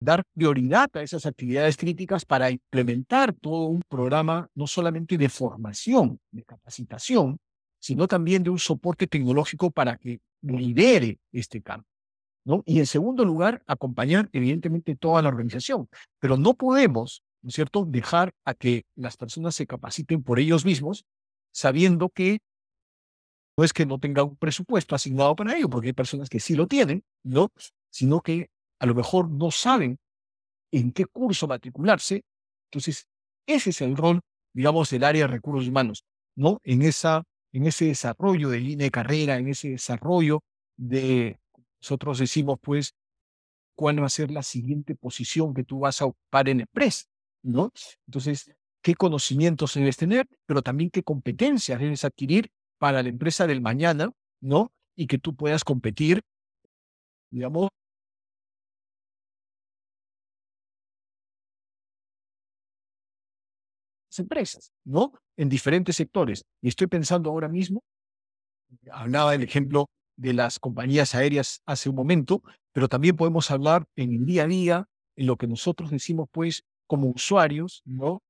dar 0.01 0.25
prioridad 0.35 0.89
a 0.95 1.03
esas 1.03 1.27
actividades 1.27 1.77
críticas 1.77 2.25
para 2.25 2.51
implementar 2.51 3.33
todo 3.35 3.67
un 3.67 3.83
programa 3.89 4.49
no 4.55 4.67
solamente 4.67 5.17
de 5.17 5.29
formación, 5.29 6.19
de 6.31 6.43
capacitación, 6.43 7.39
sino 7.79 8.07
también 8.09 8.43
de 8.43 8.51
un 8.51 8.59
soporte 8.59 9.07
tecnológico 9.07 9.71
para 9.71 9.97
que 9.97 10.21
lidere 10.43 11.19
este 11.33 11.63
cambio. 11.63 11.92
¿No? 12.45 12.63
Y 12.67 12.79
en 12.79 12.87
segundo 12.87 13.25
lugar, 13.25 13.63
acompañar 13.67 14.29
evidentemente 14.33 14.97
toda 14.97 15.23
la 15.23 15.29
organización. 15.29 15.89
Pero 16.19 16.37
no 16.37 16.55
podemos, 16.55 17.23
¿no 17.43 17.49
es 17.49 17.55
cierto?, 17.55 17.85
dejar 17.85 18.33
a 18.45 18.55
que 18.55 18.85
las 18.97 19.17
personas 19.17 19.55
se 19.55 19.67
capaciten 19.67 20.23
por 20.23 20.39
ellos 20.39 20.65
mismos, 20.65 21.05
sabiendo 21.53 22.09
que 22.09 22.41
no 23.57 23.65
es 23.65 23.73
que 23.73 23.87
no 23.87 23.99
tenga 23.99 24.25
un 24.25 24.37
presupuesto 24.37 24.95
asignado 24.95 25.37
para 25.37 25.57
ello, 25.57 25.69
porque 25.69 25.89
hay 25.89 25.93
personas 25.93 26.29
que 26.29 26.41
sí 26.41 26.55
lo 26.55 26.67
tienen, 26.67 27.05
¿no? 27.23 27.51
Sino 27.91 28.21
que 28.23 28.49
a 28.79 28.87
lo 28.87 28.95
mejor 28.95 29.31
no 29.31 29.51
saben 29.51 29.99
en 30.73 30.93
qué 30.93 31.05
curso 31.05 31.47
matricularse. 31.47 32.23
Entonces, 32.71 33.07
ese 33.47 33.71
es 33.71 33.81
el 33.83 33.97
rol, 33.97 34.21
digamos, 34.55 34.91
del 34.91 35.05
área 35.05 35.27
de 35.27 35.33
recursos 35.33 35.69
humanos, 35.69 36.05
¿no? 36.35 36.61
En, 36.65 36.83
esa, 36.83 37.25
en 37.53 37.67
ese 37.67 37.87
desarrollo 37.87 38.49
de 38.49 38.61
línea 38.61 38.87
de 38.87 38.91
carrera, 38.91 39.37
en 39.37 39.49
ese 39.49 39.71
desarrollo 39.71 40.41
de, 40.79 41.39
nosotros 41.83 42.19
decimos, 42.19 42.59
pues, 42.63 42.95
cuál 43.75 44.01
va 44.01 44.07
a 44.07 44.11
ser 44.11 44.31
la 44.31 44.43
siguiente 44.43 44.95
posición 44.95 45.53
que 45.53 45.65
tú 45.65 45.81
vas 45.81 46.01
a 46.01 46.07
ocupar 46.07 46.49
en 46.49 46.61
empresa, 46.61 47.07
¿no? 47.43 47.73
Entonces, 48.07 48.53
qué 48.83 48.95
conocimientos 48.95 49.75
debes 49.75 49.97
tener, 49.97 50.27
pero 50.47 50.63
también 50.63 50.91
qué 50.91 51.03
competencias 51.03 51.81
debes 51.81 52.05
adquirir 52.05 52.51
para 52.79 53.03
la 53.03 53.09
empresa 53.09 53.47
del 53.47 53.61
mañana, 53.61 54.13
¿no? 54.41 54.73
Y 54.97 55.07
que 55.09 55.19
tú 55.19 55.35
puedas 55.35 55.65
competir, 55.65 56.23
digamos, 57.31 57.69
empresas, 64.17 64.71
¿no? 64.85 65.13
En 65.37 65.49
diferentes 65.49 65.97
sectores. 65.97 66.45
Y 66.61 66.69
estoy 66.69 66.87
pensando 66.87 67.31
ahora 67.31 67.49
mismo, 67.49 67.83
hablaba 68.91 69.33
del 69.33 69.43
ejemplo 69.43 69.89
de 70.17 70.33
las 70.33 70.59
compañías 70.59 71.15
aéreas 71.15 71.63
hace 71.67 71.89
un 71.89 71.97
momento, 71.97 72.43
pero 72.73 72.89
también 72.89 73.17
podemos 73.17 73.51
hablar 73.51 73.87
en 73.97 74.13
el 74.13 74.27
día 74.27 74.45
a 74.45 74.47
día, 74.47 74.89
en 75.17 75.27
lo 75.27 75.37
que 75.37 75.47
nosotros 75.47 75.91
decimos, 75.91 76.29
pues, 76.33 76.65
como 76.87 77.09
usuarios, 77.09 77.83
¿no? 77.85 78.23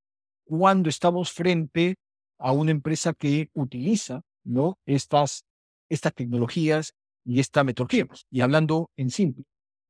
Cuando 0.45 0.89
estamos 0.89 1.33
frente 1.33 1.97
a 2.39 2.53
una 2.53 2.71
empresa 2.71 3.15
que 3.15 3.51
utiliza, 3.55 4.23
¿no? 4.45 4.79
Estas, 4.87 5.45
estas 5.89 6.15
tecnologías 6.15 6.95
y 7.25 7.41
esta 7.41 7.65
metodología. 7.65 8.07
Y 8.31 8.41
hablando 8.41 8.91
en 8.97 9.11
simple, 9.11 9.45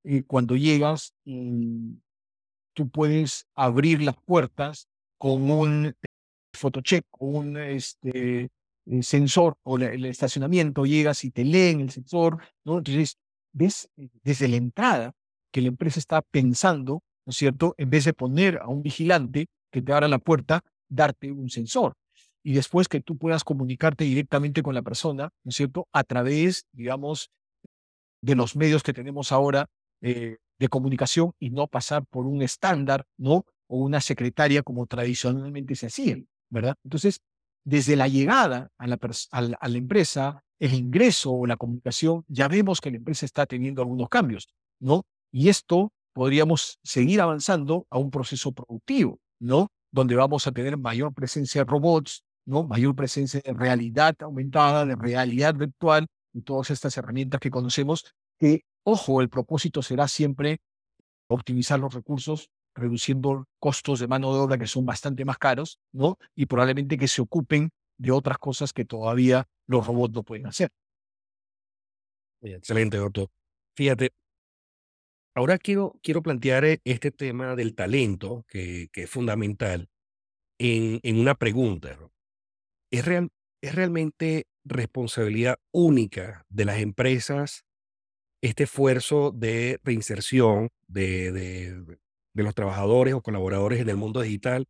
eh, 0.05 0.23
cuando 0.25 0.57
llegas, 0.57 1.15
tú 1.25 2.89
puedes 2.91 3.47
abrir 3.55 4.03
las 4.03 4.17
puertas 4.17 4.89
con 5.19 5.51
un 5.51 5.95
photocheck, 6.53 7.05
un 7.19 7.57
este, 7.57 8.51
eh, 8.87 9.03
sensor 9.03 9.57
o 9.63 9.79
el 9.79 10.05
estacionamiento, 10.05 10.85
llegas 10.85 11.25
y 11.25 11.31
te 11.31 11.45
leen 11.45 11.81
el 11.81 11.91
sensor, 11.91 12.39
¿no? 12.65 12.79
Entonces, 12.79 13.17
ves 13.53 13.89
eh, 13.97 14.09
desde 14.23 14.49
la 14.49 14.57
entrada 14.57 15.13
que 15.53 15.61
la 15.61 15.69
empresa 15.69 15.99
está 15.99 16.23
pensando, 16.23 17.03
¿no 17.27 17.31
es 17.31 17.37
cierto? 17.37 17.75
En 17.79 17.91
vez 17.91 18.05
de 18.05 18.13
poner 18.13 18.59
a 18.59 18.69
un 18.69 18.83
vigilante 18.83 19.47
que 19.71 19.83
te 19.83 19.93
abra 19.93 20.09
la 20.09 20.19
puerta, 20.19 20.63
darte 20.89 21.31
un 21.33 21.51
sensor. 21.51 21.95
Y 22.43 22.55
después 22.55 22.89
que 22.89 23.01
tú 23.01 23.17
puedas 23.17 23.45
comunicarte 23.45 24.05
directamente 24.05 24.63
con 24.63 24.75
la 24.75 24.83
persona, 24.83 25.31
¿no 25.45 25.51
es 25.51 25.57
cierto? 25.57 25.87
A 25.93 26.03
través, 26.05 26.65
digamos, 26.73 27.31
de 28.21 28.35
los 28.35 28.57
medios 28.57 28.83
que 28.83 28.93
tenemos 28.93 29.33
ahora 29.33 29.69
eh, 30.01 30.39
de 30.59 30.69
comunicación 30.69 31.33
y 31.39 31.51
no 31.51 31.67
pasar 31.69 32.05
por 32.07 32.27
un 32.27 32.43
estándar, 32.43 33.05
¿no? 33.17 33.45
o 33.73 33.79
una 33.79 34.03
secretaria 34.03 34.63
como 34.63 34.87
tradicionalmente 34.87 35.75
se 35.75 35.87
hacía, 35.87 36.19
¿verdad? 36.51 36.77
Entonces, 36.85 37.21
desde 37.65 37.97
la 37.97 38.09
llegada 38.09 38.71
a 38.79 38.87
la, 38.87 38.99
empresa, 39.79 40.43
el 40.59 40.75
ingreso 40.75 41.33
o 41.33 41.47
la 41.47 41.57
comunicación, 41.57 42.25
ya 42.29 42.49
vemos 42.49 42.81
que 42.81 42.91
la 42.91 42.97
empresa 42.97 43.27
está 43.27 43.47
teniendo 43.47 43.83
algunos 43.83 44.09
cambios, 44.09 44.49
¿no? 44.81 45.05
Y 45.31 45.49
esto 45.49 45.93
podríamos 46.13 46.79
seguir 46.83 47.21
avanzando 47.21 47.87
a 47.91 47.99
un 47.99 48.11
proceso 48.11 48.53
productivo, 48.53 49.19
¿no? 49.39 49.69
Donde 49.91 50.15
vamos 50.17 50.47
a 50.47 50.53
tener 50.53 50.77
mayor 50.77 51.15
presencia 51.15 51.65
de 51.65 51.71
robots, 51.71 52.25
¿no? 52.45 52.65
Mayor 52.65 52.95
presencia 52.95 53.41
de 53.45 53.53
realidad 53.53 54.17
aumentada, 54.21 54.85
de 54.85 54.97
realidad 54.97 55.55
virtual 55.55 56.07
y 56.33 56.43
todas 56.43 56.71
estas 56.71 56.97
herramientas 56.97 57.41
que 57.41 57.51
conocemos, 57.51 58.05
que, 58.39 58.65
ojo, 58.85 59.21
el 59.21 59.29
propósito 59.29 59.83
será 59.83 60.09
siempre 60.09 60.61
optimizar 61.29 61.79
los 61.79 61.95
recursos 61.95 62.51
reduciendo 62.75 63.47
costos 63.59 64.01
de 64.01 64.09
mano 64.09 64.33
de 64.33 64.41
obra 64.41 64.59
que 64.59 64.67
son 64.67 64.87
bastante 64.87 65.25
más 65.25 65.39
caros, 65.39 65.79
¿no? 65.93 66.19
Y 66.35 66.47
probablemente 66.47 66.99
que 66.99 67.09
se 67.09 67.23
ocupen 67.23 67.71
de 67.99 68.11
otras 68.11 68.39
cosas 68.39 68.73
que 68.73 68.85
todavía 68.85 69.47
los 69.67 69.87
robots 69.87 70.15
no 70.15 70.23
pueden 70.23 70.47
hacer. 70.47 70.71
Excelente, 72.43 72.97
doctor. 72.97 73.29
Fíjate, 73.77 74.11
ahora 75.35 75.59
quiero, 75.59 75.95
quiero 76.03 76.23
plantear 76.23 76.65
eh, 76.65 76.81
este 76.85 77.11
tema 77.11 77.55
del 77.55 77.75
talento, 77.75 78.45
que, 78.49 78.89
que 78.93 79.05
es 79.05 79.11
fundamental, 79.11 79.89
en, 80.59 81.01
en 81.03 81.19
una 81.19 81.35
pregunta. 81.35 81.99
¿Es, 82.91 83.05
real, 83.05 83.31
¿Es 83.63 83.75
realmente 83.75 84.47
responsabilidad 84.65 85.59
única 85.73 86.45
de 86.49 86.65
las 86.65 86.79
empresas 86.81 87.65
este 88.43 88.65
esfuerzo 88.65 89.31
de 89.31 89.79
reinserción, 89.85 90.69
de, 90.89 91.31
de, 91.33 91.99
de 92.35 92.43
los 92.43 92.55
trabajadores 92.55 93.15
o 93.15 93.23
colaboradores 93.23 93.81
en 93.81 93.89
el 93.89 93.97
mundo 93.97 94.21
digital 94.23 94.67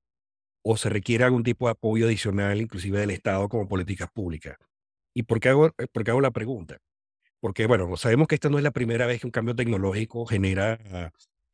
o 0.64 0.76
se 0.76 0.88
requiere 0.90 1.24
algún 1.24 1.42
tipo 1.42 1.66
de 1.66 1.72
apoyo 1.72 2.06
adicional, 2.06 2.60
inclusive 2.60 2.98
del 3.00 3.10
Estado, 3.10 3.48
como 3.48 3.68
políticas 3.68 4.08
públicas. 4.12 4.56
¿Y 5.14 5.24
por 5.24 5.40
qué 5.40 5.50
hago, 5.50 5.68
eh, 5.78 5.86
por 5.92 6.04
qué 6.04 6.10
hago 6.12 6.20
la 6.20 6.30
pregunta? 6.30 6.78
Porque, 7.40 7.66
bueno, 7.66 7.96
sabemos 7.96 8.28
que 8.28 8.36
esta 8.36 8.48
no 8.48 8.58
es 8.58 8.64
la 8.64 8.70
primera 8.70 9.06
vez 9.06 9.20
que 9.20 9.26
un 9.26 9.32
cambio 9.32 9.56
tecnológico 9.56 10.26
genera 10.26 10.78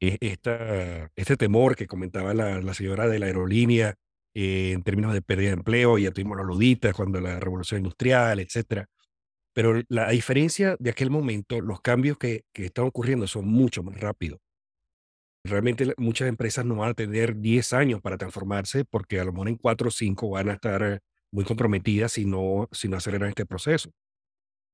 eh, 0.00 0.18
esta, 0.20 1.10
este 1.16 1.36
temor 1.36 1.76
que 1.76 1.86
comentaba 1.86 2.34
la, 2.34 2.60
la 2.60 2.74
señora 2.74 3.08
de 3.08 3.18
la 3.18 3.26
aerolínea 3.26 3.94
eh, 4.34 4.72
en 4.72 4.82
términos 4.82 5.12
de 5.14 5.22
pérdida 5.22 5.48
de 5.48 5.54
empleo, 5.54 5.98
ya 5.98 6.12
tuvimos 6.12 6.36
los 6.36 6.46
luditas 6.46 6.94
cuando 6.94 7.20
la 7.20 7.40
revolución 7.40 7.80
industrial, 7.80 8.38
etcétera. 8.40 8.86
Pero 9.54 9.82
la 9.88 10.10
diferencia 10.10 10.76
de 10.78 10.90
aquel 10.90 11.10
momento, 11.10 11.60
los 11.60 11.80
cambios 11.80 12.18
que, 12.18 12.44
que 12.52 12.66
están 12.66 12.86
ocurriendo 12.86 13.26
son 13.26 13.48
mucho 13.48 13.82
más 13.82 13.98
rápidos. 14.00 14.40
Realmente 15.48 15.94
muchas 15.96 16.28
empresas 16.28 16.64
no 16.64 16.76
van 16.76 16.90
a 16.90 16.94
tener 16.94 17.36
10 17.36 17.72
años 17.72 18.00
para 18.00 18.18
transformarse 18.18 18.84
porque 18.84 19.20
a 19.20 19.24
lo 19.24 19.32
mejor 19.32 19.48
en 19.48 19.56
4 19.56 19.88
o 19.88 19.90
5 19.90 20.30
van 20.30 20.50
a 20.50 20.54
estar 20.54 21.00
muy 21.32 21.44
comprometidas 21.44 22.12
si 22.12 22.24
no, 22.24 22.68
si 22.72 22.88
no 22.88 22.96
aceleran 22.96 23.30
este 23.30 23.46
proceso. 23.46 23.90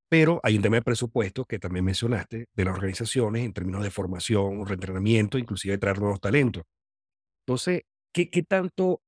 Pero 0.09 0.41
hay 0.43 0.57
un 0.57 0.63
tema 0.63 0.77
de 0.77 0.83
presupuesto 0.83 1.45
que 1.45 1.59
también 1.59 1.85
mencionaste 1.85 2.47
de 2.53 2.65
las 2.65 2.75
organizaciones 2.75 3.45
en 3.45 3.53
términos 3.53 3.83
de 3.83 3.91
formación, 3.91 4.67
reentrenamiento, 4.67 5.39
inclusive 5.39 5.79
traer 5.79 5.99
nuevos 5.99 6.21
talentos. 6.21 6.65
Entonces, 7.47 7.83
¿qué, 8.13 8.31
qué 8.31 8.43
tanto 8.43 9.03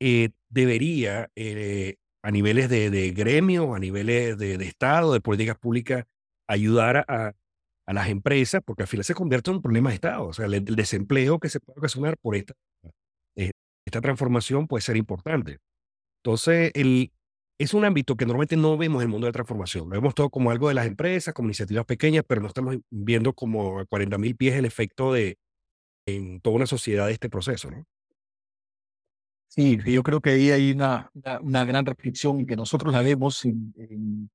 eh, 0.00 0.30
debería 0.48 1.30
eh, 1.36 1.96
a 2.22 2.30
niveles 2.30 2.68
de, 2.68 2.90
de 2.90 3.10
gremio, 3.12 3.74
a 3.74 3.78
niveles 3.78 4.38
de, 4.38 4.58
de, 4.58 4.64
Estado, 4.66 5.12
de 5.12 5.20
políticas 5.20 5.58
públicas, 5.58 6.04
ayudar 6.48 7.04
a, 7.08 7.32
a, 7.90 7.94
las 7.94 8.08
empresas? 8.08 8.62
Porque 8.64 8.82
al 8.82 8.88
final 8.88 9.04
se 9.04 9.14
convierte 9.14 9.50
en 9.50 9.56
un 9.56 9.62
problema 9.62 9.90
de 9.90 9.96
Estado. 9.96 10.26
O 10.26 10.32
sea, 10.32 10.46
el, 10.46 10.54
el 10.54 10.76
desempleo 10.76 11.38
que 11.38 11.48
se 11.48 11.60
puede 11.60 11.78
ocasionar 11.78 12.16
por 12.18 12.36
esta, 12.36 12.54
eh, 13.36 13.50
esta 13.86 14.00
transformación 14.00 14.66
puede 14.66 14.82
ser 14.82 14.96
importante. 14.96 15.58
Entonces, 16.22 16.70
el, 16.74 17.12
es 17.58 17.74
un 17.74 17.84
ámbito 17.84 18.16
que 18.16 18.24
normalmente 18.24 18.56
no 18.56 18.78
vemos 18.78 19.02
en 19.02 19.08
el 19.08 19.10
mundo 19.10 19.26
de 19.26 19.32
transformación. 19.32 19.84
Lo 19.84 19.90
vemos 19.90 20.14
todo 20.14 20.30
como 20.30 20.50
algo 20.50 20.68
de 20.68 20.74
las 20.74 20.86
empresas, 20.86 21.34
como 21.34 21.48
iniciativas 21.48 21.84
pequeñas, 21.84 22.24
pero 22.26 22.40
no 22.40 22.48
estamos 22.48 22.76
viendo 22.90 23.34
como 23.34 23.80
a 23.80 23.84
40 23.84 24.16
mil 24.16 24.34
pies 24.34 24.54
el 24.54 24.64
efecto 24.64 25.12
de 25.12 25.36
en 26.06 26.40
toda 26.40 26.56
una 26.56 26.66
sociedad 26.66 27.06
de 27.06 27.12
este 27.12 27.28
proceso, 27.28 27.70
¿no? 27.70 27.84
Sí, 29.48 29.78
yo 29.84 30.02
creo 30.02 30.20
que 30.20 30.30
ahí 30.30 30.50
hay 30.52 30.70
una, 30.70 31.10
una, 31.12 31.40
una 31.40 31.64
gran 31.64 31.84
reflexión 31.84 32.46
que 32.46 32.54
nosotros 32.56 32.92
la 32.92 33.02
vemos 33.02 33.44
en, 33.44 33.74
en, 33.76 34.30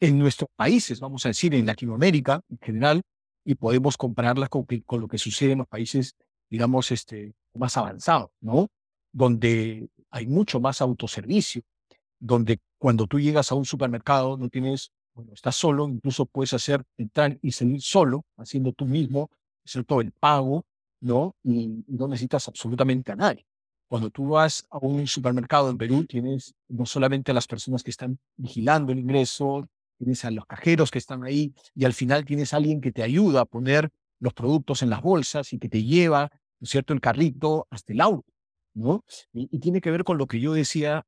en, 0.00 0.18
nuestros 0.18 0.50
países, 0.56 1.00
vamos 1.00 1.24
a 1.26 1.30
decir, 1.30 1.54
en 1.54 1.66
Latinoamérica 1.66 2.40
en 2.48 2.58
general, 2.58 3.02
y 3.44 3.54
podemos 3.54 3.96
compararla 3.96 4.48
con, 4.48 4.66
con 4.84 5.00
lo 5.00 5.08
que 5.08 5.18
sucede 5.18 5.52
en 5.52 5.58
los 5.58 5.68
países, 5.68 6.14
digamos, 6.50 6.90
este, 6.90 7.34
más 7.54 7.76
avanzados, 7.76 8.30
¿no? 8.40 8.68
Donde 9.12 9.88
hay 10.10 10.26
mucho 10.26 10.60
más 10.60 10.80
autoservicio, 10.80 11.62
donde 12.18 12.60
cuando 12.78 13.06
tú 13.06 13.18
llegas 13.18 13.50
a 13.50 13.54
un 13.54 13.64
supermercado 13.64 14.36
no 14.36 14.48
tienes, 14.48 14.92
bueno, 15.14 15.32
estás 15.32 15.56
solo, 15.56 15.88
incluso 15.88 16.26
puedes 16.26 16.52
hacer, 16.52 16.84
entrar 16.96 17.38
y 17.42 17.52
salir 17.52 17.80
solo, 17.80 18.24
haciendo 18.36 18.72
tú 18.72 18.84
mismo, 18.84 19.30
todo 19.86 20.00
El 20.00 20.12
pago, 20.12 20.64
¿no? 21.00 21.34
Y, 21.42 21.84
y, 21.86 21.96
no 21.96 22.08
necesitas 22.08 22.48
absolutamente 22.48 23.12
a 23.12 23.16
nadie. 23.16 23.44
Cuando 23.86 24.10
tú 24.10 24.28
vas 24.28 24.66
a 24.70 24.78
un 24.78 25.06
supermercado 25.06 25.70
en 25.70 25.76
Perú, 25.76 26.04
tienes 26.06 26.54
no 26.68 26.86
solamente 26.86 27.30
a 27.30 27.34
las 27.34 27.46
personas 27.46 27.82
que 27.82 27.90
están 27.90 28.18
vigilando 28.36 28.92
el 28.92 28.98
ingreso, 28.98 29.68
tienes 29.98 30.24
a 30.24 30.30
los 30.30 30.46
cajeros 30.46 30.90
que 30.90 30.98
están 30.98 31.24
ahí 31.24 31.52
y 31.74 31.84
al 31.84 31.92
final 31.92 32.24
tienes 32.24 32.54
a 32.54 32.56
alguien 32.56 32.80
que 32.80 32.92
te 32.92 33.02
ayuda 33.02 33.42
a 33.42 33.44
poner 33.44 33.90
los 34.20 34.32
productos 34.32 34.82
en 34.82 34.90
las 34.90 35.02
bolsas 35.02 35.52
y 35.52 35.58
que 35.58 35.68
te 35.68 35.82
lleva, 35.82 36.30
¿no 36.60 36.64
es 36.64 36.70
cierto?, 36.70 36.92
el 36.92 37.00
carrito 37.00 37.66
hasta 37.70 37.92
el 37.92 38.00
auto, 38.00 38.32
¿no? 38.74 39.04
Y, 39.32 39.58
tiene 39.58 39.80
que 39.80 39.90
ver 39.90 40.04
con 40.04 40.18
lo 40.18 40.26
que 40.26 40.40
yo 40.40 40.52
decía 40.54 41.04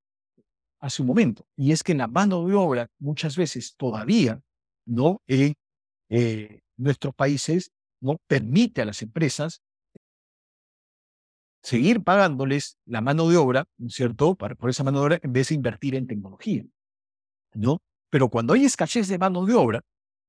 hace 0.81 1.03
un 1.03 1.09
momento, 1.09 1.47
y 1.57 1.73
es 1.73 1.83
que 1.83 1.95
la 1.95 2.07
mano 2.07 2.47
de 2.47 2.55
obra 2.55 2.89
muchas 2.99 3.37
veces 3.37 3.75
todavía, 3.77 4.41
¿no? 4.87 5.21
En 5.27 5.55
eh, 6.09 6.61
nuestros 6.77 7.15
países 7.15 7.71
no 8.01 8.17
permite 8.27 8.83
a 8.83 8.87
las 8.87 9.03
empresas 9.03 9.61
seguir 11.63 12.03
pagándoles 12.03 12.79
la 12.87 13.03
mano 13.03 13.29
de 13.29 13.37
obra, 13.37 13.67
¿no 13.77 13.89
es 13.89 13.95
cierto? 13.95 14.35
Para, 14.35 14.55
por 14.55 14.71
esa 14.71 14.85
mano 14.85 15.01
de 15.01 15.05
obra 15.05 15.21
en 15.23 15.33
vez 15.33 15.49
de 15.51 15.57
invertir 15.57 15.95
en 15.95 16.07
tecnología, 16.07 16.65
¿no? 17.55 17.81
Pero 18.11 18.29
cuando 18.29 18.55
hay 18.55 18.65
escasez 18.65 19.09
de 19.09 19.19
mano 19.19 19.47
de 19.47 19.55
obra, 19.55 19.81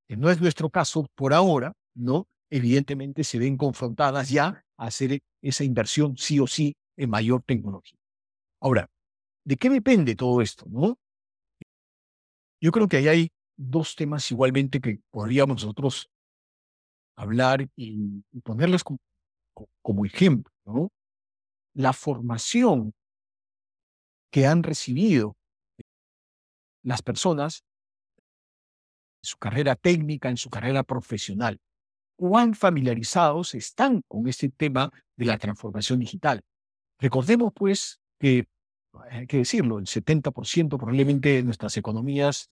que 0.08 0.16
no 0.18 0.30
es 0.30 0.40
nuestro 0.40 0.70
caso 0.70 1.08
por 1.16 1.34
ahora, 1.34 1.74
¿no? 1.96 2.28
Evidentemente 2.50 3.24
se 3.24 3.40
ven 3.40 3.58
confrontadas 3.58 4.30
ya 4.30 4.64
a 4.78 4.86
hacer 4.88 5.20
esa 5.42 5.64
inversión 5.64 6.18
sí 6.18 6.40
o 6.40 6.48
sí 6.48 6.76
en 6.98 7.10
mayor 7.10 7.42
tecnología. 7.44 7.98
Ahora, 8.60 8.90
¿De 9.44 9.58
qué 9.58 9.70
depende 9.70 10.16
todo 10.16 10.42
esto? 10.42 10.66
¿no? 10.70 10.98
Yo 12.62 12.72
creo 12.72 12.88
que 12.88 12.98
ahí 12.98 13.08
hay 13.08 13.32
dos 13.58 13.96
temas 13.96 14.30
igualmente 14.32 14.80
que 14.80 15.00
podríamos 15.10 15.64
nosotros 15.64 16.10
hablar 17.16 17.68
y, 17.76 18.22
ponerles 18.44 18.84
como, 18.84 19.00
como, 19.82 20.06
ejemplo. 20.06 20.54
¿no? 20.66 20.90
La 21.74 21.94
formación 21.94 22.94
que 24.32 24.46
han 24.46 24.64
recibido 24.64 25.36
las 26.84 27.02
personas 27.02 27.64
su 29.22 29.38
carrera 29.38 29.76
técnica, 29.76 30.30
en 30.30 30.38
su 30.38 30.50
carrera 30.50 30.84
profesional. 30.84 31.60
¿Cuán 32.16 32.54
familiarizados 32.54 33.56
están 33.56 34.02
con 34.08 34.28
este 34.28 34.50
tema 34.50 34.92
de 35.16 35.26
la 35.26 35.38
transformación 35.38 36.00
digital? 36.00 36.42
Recordemos, 37.00 37.52
pues, 37.56 38.00
que 38.20 38.46
hay 39.10 39.26
que 39.26 39.38
decirlo, 39.38 39.80
el 39.80 39.86
70% 39.86 40.78
probablemente 40.78 41.30
de 41.30 41.44
nuestras 41.44 41.78
economías 41.78 42.50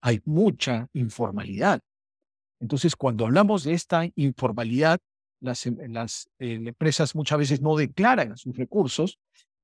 hay 0.00 0.20
mucha 0.24 0.88
informalidad. 0.92 1.80
Entonces, 2.60 2.96
cuando 2.96 3.26
hablamos 3.26 3.64
de 3.64 3.74
esta 3.74 4.08
informalidad, 4.16 4.98
las, 5.40 5.66
em, 5.66 5.76
las 5.92 6.28
eh, 6.38 6.54
empresas 6.54 7.14
muchas 7.14 7.38
veces 7.38 7.60
no 7.60 7.76
declaran 7.76 8.36
sus 8.36 8.56
recursos 8.56 9.18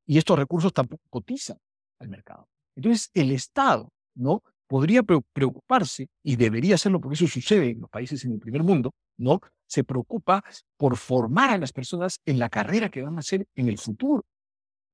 y 0.07 0.19
estos 0.19 0.39
recursos 0.39 0.73
tampoco 0.73 1.03
cotizan 1.11 1.59
al 1.99 2.09
mercado. 2.09 2.49
Entonces, 2.77 3.11
el 3.15 3.33
Estado 3.33 3.93
no 4.15 4.43
podría 4.75 5.05
preocuparse 5.05 6.09
y 6.25 6.35
debería 6.35 6.75
hacerlo 6.75 7.01
porque 7.01 7.15
eso 7.15 7.29
sucede 7.29 7.71
en 7.71 7.83
los 7.83 7.89
países 7.89 8.25
en 8.25 8.33
el 8.33 8.41
primer 8.41 8.65
mundo, 8.65 8.93
no 9.17 9.39
se 9.69 9.85
preocupa 9.85 10.43
por 10.77 10.97
formar 10.97 11.51
a 11.51 11.59
las 11.59 11.73
personas 11.73 12.19
en 12.27 12.41
la 12.41 12.49
carrera 12.49 12.89
que 12.89 13.01
van 13.01 13.15
a 13.15 13.21
hacer 13.21 13.47
en 13.55 13.69
el 13.69 13.79
futuro. 13.79 14.27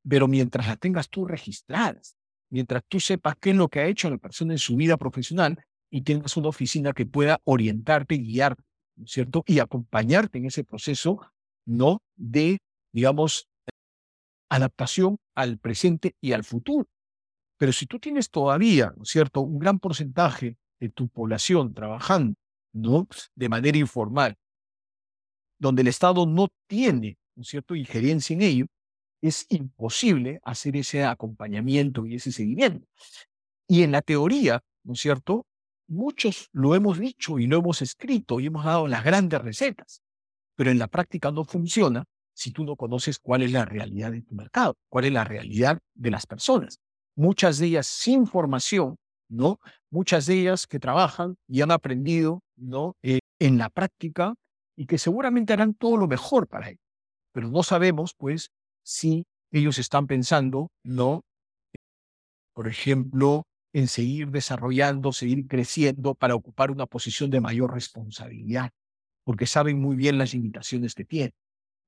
Pero 0.07 0.29
mientras 0.29 0.67
las 0.67 0.79
tengas 0.79 1.09
tú 1.09 1.25
registradas, 1.25 2.15
mientras 2.51 2.83
tú 2.89 3.01
sepas 3.01 3.37
qué 3.41 3.53
es 3.53 3.57
lo 3.57 3.69
que 3.69 3.81
ha 3.81 3.87
hecho 3.87 4.11
la 4.11 4.19
persona 4.19 4.53
en 4.53 4.59
su 4.59 4.77
vida 4.77 4.99
profesional 4.99 5.59
y 5.89 6.03
tengas 6.03 6.37
una 6.37 6.49
oficina 6.49 6.93
que 6.93 7.07
pueda 7.07 7.41
orientarte 7.45 8.17
y 8.17 8.23
guiar, 8.23 8.59
¿no 8.97 9.07
es 9.07 9.11
cierto? 9.11 9.45
Y 9.47 9.61
acompañarte 9.61 10.37
en 10.37 10.45
ese 10.45 10.63
proceso, 10.63 11.23
¿no? 11.65 12.03
De, 12.17 12.59
digamos, 12.93 13.49
adaptación 14.51 15.17
al 15.35 15.57
presente 15.57 16.17
y 16.21 16.33
al 16.33 16.45
futuro. 16.45 16.87
Pero 17.61 17.75
si 17.75 17.85
tú 17.85 17.99
tienes 17.99 18.31
todavía, 18.31 18.91
¿no 18.97 19.03
es 19.03 19.11
cierto?, 19.11 19.43
un 19.43 19.59
gran 19.59 19.79
porcentaje 19.79 20.57
de 20.81 20.89
tu 20.89 21.09
población 21.09 21.75
trabajando, 21.75 22.35
¿no? 22.73 23.07
De 23.35 23.51
manera 23.51 23.77
informal, 23.77 24.35
donde 25.59 25.83
el 25.83 25.89
Estado 25.89 26.25
no 26.25 26.49
tiene, 26.67 27.19
¿no 27.37 27.45
cierto?, 27.45 27.75
injerencia 27.75 28.33
en 28.33 28.41
ello, 28.41 28.67
es 29.21 29.45
imposible 29.51 30.41
hacer 30.43 30.75
ese 30.75 31.05
acompañamiento 31.05 32.07
y 32.07 32.15
ese 32.15 32.33
seguimiento. 32.33 32.87
Y 33.69 33.83
en 33.83 33.93
la 33.93 34.01
teoría, 34.01 34.63
¿no 34.83 34.95
es 34.95 35.01
cierto? 35.01 35.45
Muchos 35.87 36.49
lo 36.53 36.75
hemos 36.75 36.99
dicho 36.99 37.39
y 37.39 37.47
lo 37.47 37.59
hemos 37.59 37.83
escrito 37.83 38.41
y 38.41 38.47
hemos 38.47 38.65
dado 38.65 38.89
las 38.89 39.05
grandes 39.05 39.39
recetas, 39.39 40.01
pero 40.57 40.71
en 40.71 40.79
la 40.79 40.89
práctica 40.89 41.31
no 41.31 41.45
funciona 41.45 42.07
si 42.33 42.53
tú 42.53 42.65
no 42.65 42.77
conoces 42.77 43.19
cuál 43.19 43.43
es 43.43 43.53
la 43.53 43.67
realidad 43.67 44.13
de 44.13 44.23
tu 44.23 44.35
mercado, 44.35 44.79
cuál 44.89 45.05
es 45.05 45.13
la 45.13 45.25
realidad 45.25 45.79
de 45.93 46.11
las 46.11 46.25
personas. 46.27 46.81
Muchas 47.21 47.59
de 47.59 47.67
ellas 47.67 47.87
sin 47.87 48.27
formación, 48.27 48.97
¿no? 49.29 49.61
Muchas 49.91 50.25
de 50.25 50.41
ellas 50.41 50.67
que 50.67 50.81
trabajan 50.81 51.37
y 51.47 51.61
han 51.61 51.71
aprendido, 51.71 52.41
¿no? 52.57 52.97
Eh, 53.03 53.19
en 53.39 53.59
la 53.59 53.69
práctica 53.69 54.37
y 54.75 54.87
que 54.87 54.97
seguramente 54.97 55.53
harán 55.53 55.75
todo 55.75 55.99
lo 55.99 56.09
mejor 56.09 56.49
para 56.49 56.71
ellos. 56.71 56.81
Pero 57.33 57.51
no 57.51 57.63
sabemos, 57.63 58.15
pues, 58.17 58.49
si 58.83 59.27
ellos 59.53 59.79
están 59.79 60.07
pensando, 60.07 60.71
¿no? 60.83 61.21
Por 62.55 62.69
ejemplo, 62.69 63.43
en 63.75 63.87
seguir 63.89 64.31
desarrollando, 64.31 65.13
seguir 65.13 65.47
creciendo 65.47 66.15
para 66.15 66.35
ocupar 66.35 66.71
una 66.71 66.87
posición 66.87 67.29
de 67.29 67.43
mayor 67.43 67.75
responsabilidad, 67.75 68.71
porque 69.25 69.47
saben 69.47 69.79
muy 69.79 69.95
bien 69.95 70.17
las 70.17 70.33
limitaciones 70.33 70.95
que 70.95 71.05
tienen. 71.05 71.33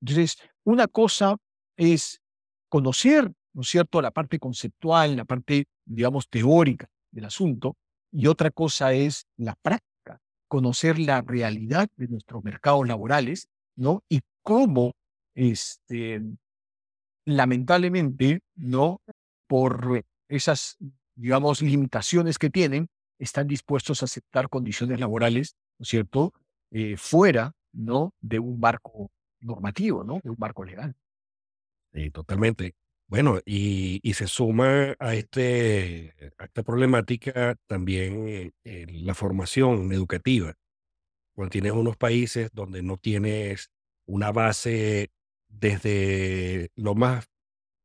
Entonces, 0.03 0.37
una 0.64 0.88
cosa 0.88 1.38
es 1.79 2.21
conocer, 2.68 3.33
¿no 3.55 3.62
es 3.62 3.69
cierto?, 3.69 4.01
la 4.03 4.11
parte 4.11 4.38
conceptual, 4.38 5.17
la 5.17 5.25
parte, 5.25 5.67
digamos, 5.87 6.29
teórica 6.29 6.88
del 7.11 7.27
asunto, 7.27 7.77
y 8.12 8.27
otra 8.27 8.51
cosa 8.51 8.93
es 8.93 9.27
la 9.37 9.55
práctica, 9.62 10.21
conocer 10.49 10.99
la 10.99 11.23
realidad 11.23 11.88
de 11.97 12.09
nuestros 12.09 12.45
mercados 12.45 12.87
laborales, 12.87 13.49
¿no? 13.77 14.03
Y 14.09 14.21
cómo 14.43 14.93
este, 15.35 16.21
lamentablemente, 17.27 18.41
¿no? 18.57 19.01
Por 19.49 20.05
esas, 20.29 20.77
digamos, 21.17 21.62
limitaciones 21.62 22.38
que 22.38 22.51
tienen, 22.51 22.88
están 23.19 23.47
dispuestos 23.49 24.03
a 24.03 24.07
aceptar 24.07 24.49
condiciones 24.49 25.01
laborales, 25.01 25.57
¿no 25.79 25.85
es 25.85 25.88
cierto?, 25.91 26.33
eh, 26.73 26.97
fuera, 26.97 27.53
¿no?, 27.73 28.12
de 28.21 28.38
un 28.41 28.61
marco 28.61 29.11
normativo, 29.41 30.05
¿no?, 30.05 30.21
de 30.23 30.31
un 30.31 30.37
marco 30.38 30.65
legal. 30.65 30.95
Sí, 31.95 32.11
totalmente. 32.11 32.75
Bueno, 33.12 33.40
y, 33.44 34.01
y 34.03 34.14
se 34.14 34.27
suma 34.27 34.96
a, 34.98 35.14
este, 35.14 36.14
a 36.38 36.46
esta 36.46 36.62
problemática 36.62 37.57
también 37.66 38.27
eh, 38.27 38.53
eh, 38.64 38.87
la 38.90 39.12
formación 39.12 39.92
educativa. 39.92 40.55
Cuando 41.35 41.51
tienes 41.51 41.72
unos 41.72 41.98
países 41.98 42.51
donde 42.55 42.83
no 42.83 42.96
tienes 42.96 43.70
una 44.07 44.33
base 44.33 45.11
desde 45.51 46.70
lo 46.75 46.94
más 46.94 47.27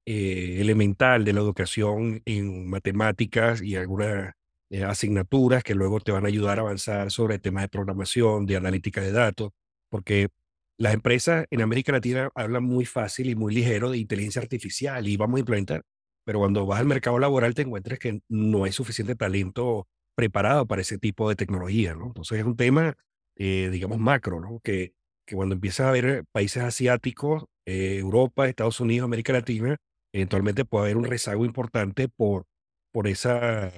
eh, 0.06 0.62
elemental 0.62 1.26
de 1.26 1.34
la 1.34 1.42
educación 1.42 2.22
en 2.24 2.70
matemáticas 2.70 3.62
y 3.62 3.76
algunas 3.76 4.34
asignaturas 4.88 5.62
que 5.62 5.76
luego 5.76 6.00
te 6.00 6.14
van 6.14 6.24
a 6.24 6.30
ayudar 6.30 6.60
a 6.60 6.62
avanzar 6.62 7.12
sobre 7.12 7.40
temas 7.40 7.64
de 7.64 7.70
programación, 7.70 8.46
de 8.46 8.56
analítica 8.56 9.02
de 9.02 9.12
datos, 9.12 9.52
porque 9.90 10.30
las 10.78 10.94
empresas 10.94 11.46
en 11.50 11.62
América 11.62 11.92
Latina 11.92 12.30
hablan 12.36 12.64
muy 12.64 12.86
fácil 12.86 13.30
y 13.30 13.36
muy 13.36 13.54
ligero 13.54 13.92
de 13.92 13.98
inteligencia 13.98 14.42
artificial 14.42 15.08
y 15.08 15.18
vamos 15.18 15.38
a 15.38 15.40
implementar, 15.40 15.84
pero 16.26 16.40
cuando 16.40 16.66
vas 16.66 16.80
al 16.80 16.86
mercado 16.88 17.20
laboral 17.20 17.56
te 17.56 17.64
encuentras 17.64 18.00
que 18.00 18.22
no 18.30 18.64
hay 18.66 18.72
suficiente 18.72 19.16
talento 19.16 19.88
preparado 20.16 20.66
para 20.68 20.82
ese 20.82 20.98
tipo 20.98 21.30
de 21.30 21.36
tecnología, 21.36 21.96
¿no? 21.96 22.08
Entonces 22.08 22.40
es 22.40 22.46
un 22.46 22.56
tema, 22.58 22.96
eh, 23.38 23.70
digamos, 23.72 24.00
macro, 24.00 24.40
¿no? 24.40 24.60
Que, 24.64 24.94
que 25.26 25.36
cuando 25.36 25.56
empiezas 25.56 25.88
a 25.88 25.92
ver 25.92 26.26
países 26.32 26.64
asiáticos, 26.64 27.46
eh, 27.66 27.98
Europa, 28.00 28.48
Estados 28.48 28.80
Unidos, 28.80 29.06
América 29.06 29.34
Latina, 29.34 29.78
eventualmente 30.14 30.66
puede 30.66 30.86
haber 30.86 30.98
un 30.98 31.06
rezago 31.06 31.46
importante 31.46 32.08
por, 32.10 32.46
por 32.92 33.08
esa, 33.08 33.72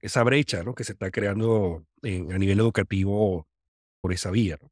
esa 0.00 0.22
brecha, 0.24 0.62
¿no? 0.62 0.74
Que 0.74 0.84
se 0.84 0.92
está 0.92 1.10
creando 1.10 1.84
a 2.02 2.38
nivel 2.38 2.60
educativo 2.60 3.46
por 4.02 4.12
esa 4.12 4.30
vía, 4.30 4.58
¿no? 4.62 4.69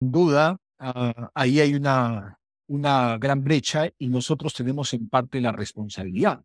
Duda, 0.00 0.58
ah, 0.78 1.30
ahí 1.34 1.60
hay 1.60 1.74
una, 1.74 2.38
una 2.68 3.18
gran 3.18 3.42
brecha 3.42 3.90
y 3.98 4.08
nosotros 4.08 4.54
tenemos 4.54 4.92
en 4.94 5.08
parte 5.08 5.40
la 5.40 5.52
responsabilidad. 5.52 6.44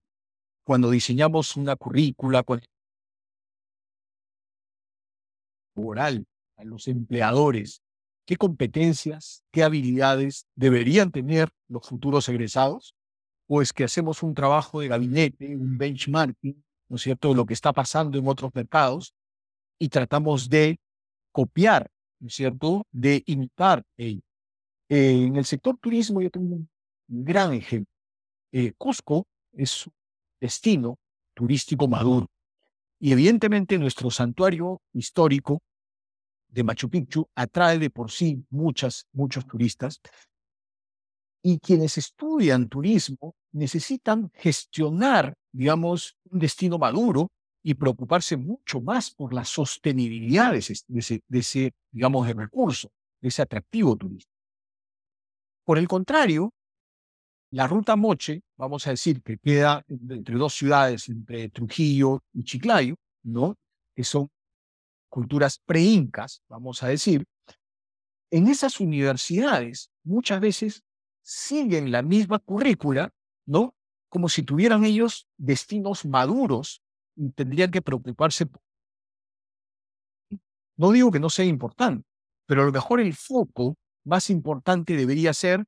Cuando 0.66 0.90
diseñamos 0.90 1.56
una 1.58 1.76
currícula, 1.76 2.44
cuando 2.44 2.66
a 6.58 6.64
los 6.64 6.88
empleadores, 6.88 7.82
qué 8.26 8.38
competencias, 8.38 9.44
qué 9.52 9.64
habilidades 9.64 10.48
deberían 10.56 11.12
tener 11.12 11.50
los 11.68 11.88
futuros 11.88 12.30
egresados, 12.30 12.96
o 13.48 13.62
es 13.62 13.74
que 13.74 13.84
hacemos 13.84 14.24
un 14.24 14.34
trabajo 14.34 14.80
de 14.80 14.88
gabinete, 14.88 15.56
un 15.56 15.78
benchmarking, 15.78 16.64
¿no 16.90 16.96
es 16.96 17.02
cierto?, 17.02 17.30
de 17.30 17.36
lo 17.36 17.46
que 17.46 17.54
está 17.54 17.74
pasando 17.74 18.18
en 18.18 18.28
otros 18.28 18.54
mercados 18.54 19.14
y 19.80 19.90
tratamos 19.90 20.50
de 20.50 20.80
copiar, 21.32 21.92
¿no 22.24 22.28
es 22.28 22.36
cierto?, 22.36 22.88
de 22.90 23.22
imitar 23.26 23.84
ello. 23.98 24.22
En 24.88 25.36
el 25.36 25.44
sector 25.44 25.78
turismo 25.78 26.22
yo 26.22 26.30
tengo 26.30 26.56
un 26.56 26.70
gran 27.10 27.52
ejemplo. 27.54 27.92
Eh, 28.54 28.72
Cusco 28.78 29.28
es 29.52 29.88
un 29.88 29.94
destino 30.40 30.96
turístico 31.34 31.86
maduro 31.88 32.28
y 33.00 33.12
evidentemente 33.12 33.78
nuestro 33.78 34.10
santuario 34.10 34.80
histórico 34.94 35.60
de 36.48 36.64
Machu 36.64 36.90
Picchu 36.90 37.28
atrae 37.36 37.78
de 37.78 37.90
por 37.90 38.10
sí 38.10 38.46
muchas, 38.50 39.06
muchos 39.12 39.46
turistas 39.46 40.00
y 41.42 41.60
quienes 41.60 41.98
estudian 41.98 42.70
turismo 42.70 43.36
necesitan 43.52 44.32
gestionar, 44.36 45.34
digamos, 45.52 46.16
un 46.30 46.40
destino 46.40 46.78
maduro 46.78 47.32
y 47.64 47.74
preocuparse 47.76 48.36
mucho 48.36 48.82
más 48.82 49.12
por 49.12 49.34
la 49.34 49.46
sostenibilidad 49.46 50.52
de 50.52 50.58
ese, 50.60 51.22
de 51.28 51.40
ese, 51.40 51.74
digamos, 51.92 52.28
de 52.28 52.34
recurso, 52.34 52.92
de 53.22 53.30
ese 53.30 53.42
atractivo 53.42 53.96
turístico. 53.96 54.32
Por 55.64 55.78
el 55.78 55.88
contrario, 55.88 56.52
la 57.52 57.68
ruta 57.68 57.96
Moche, 57.96 58.42
vamos 58.58 58.86
a 58.86 58.90
decir 58.90 59.22
que 59.22 59.38
queda 59.38 59.86
entre 59.88 60.36
dos 60.36 60.54
ciudades, 60.54 61.08
entre 61.08 61.50
Trujillo 61.50 62.22
y 62.34 62.44
Chiclayo, 62.44 62.96
¿no? 63.24 63.56
Que 63.96 64.04
son 64.04 64.30
culturas 65.08 65.60
pre-incas, 65.64 66.42
vamos 66.50 66.84
a 66.84 66.88
decir, 66.88 67.24
en 68.32 68.48
esas 68.48 68.80
universidades 68.80 69.92
muchas 70.04 70.42
veces 70.42 70.84
siguen 71.22 71.92
la 71.92 72.02
misma 72.02 72.40
currícula, 72.40 73.12
¿no? 73.46 73.76
Como 74.10 74.28
si 74.28 74.44
tuvieran 74.44 74.84
ellos 74.84 75.28
destinos 75.38 76.04
maduros 76.06 76.82
tendrían 77.36 77.72
que 77.72 77.82
preocuparse. 77.82 78.48
No 80.78 80.92
digo 80.92 81.12
que 81.12 81.20
no 81.20 81.30
sea 81.30 81.46
importante, 81.46 82.06
pero 82.46 82.64
a 82.64 82.66
lo 82.66 82.72
mejor 82.72 83.00
el 83.00 83.14
foco 83.14 83.76
más 84.06 84.30
importante 84.30 84.96
debería 84.96 85.34
ser 85.34 85.66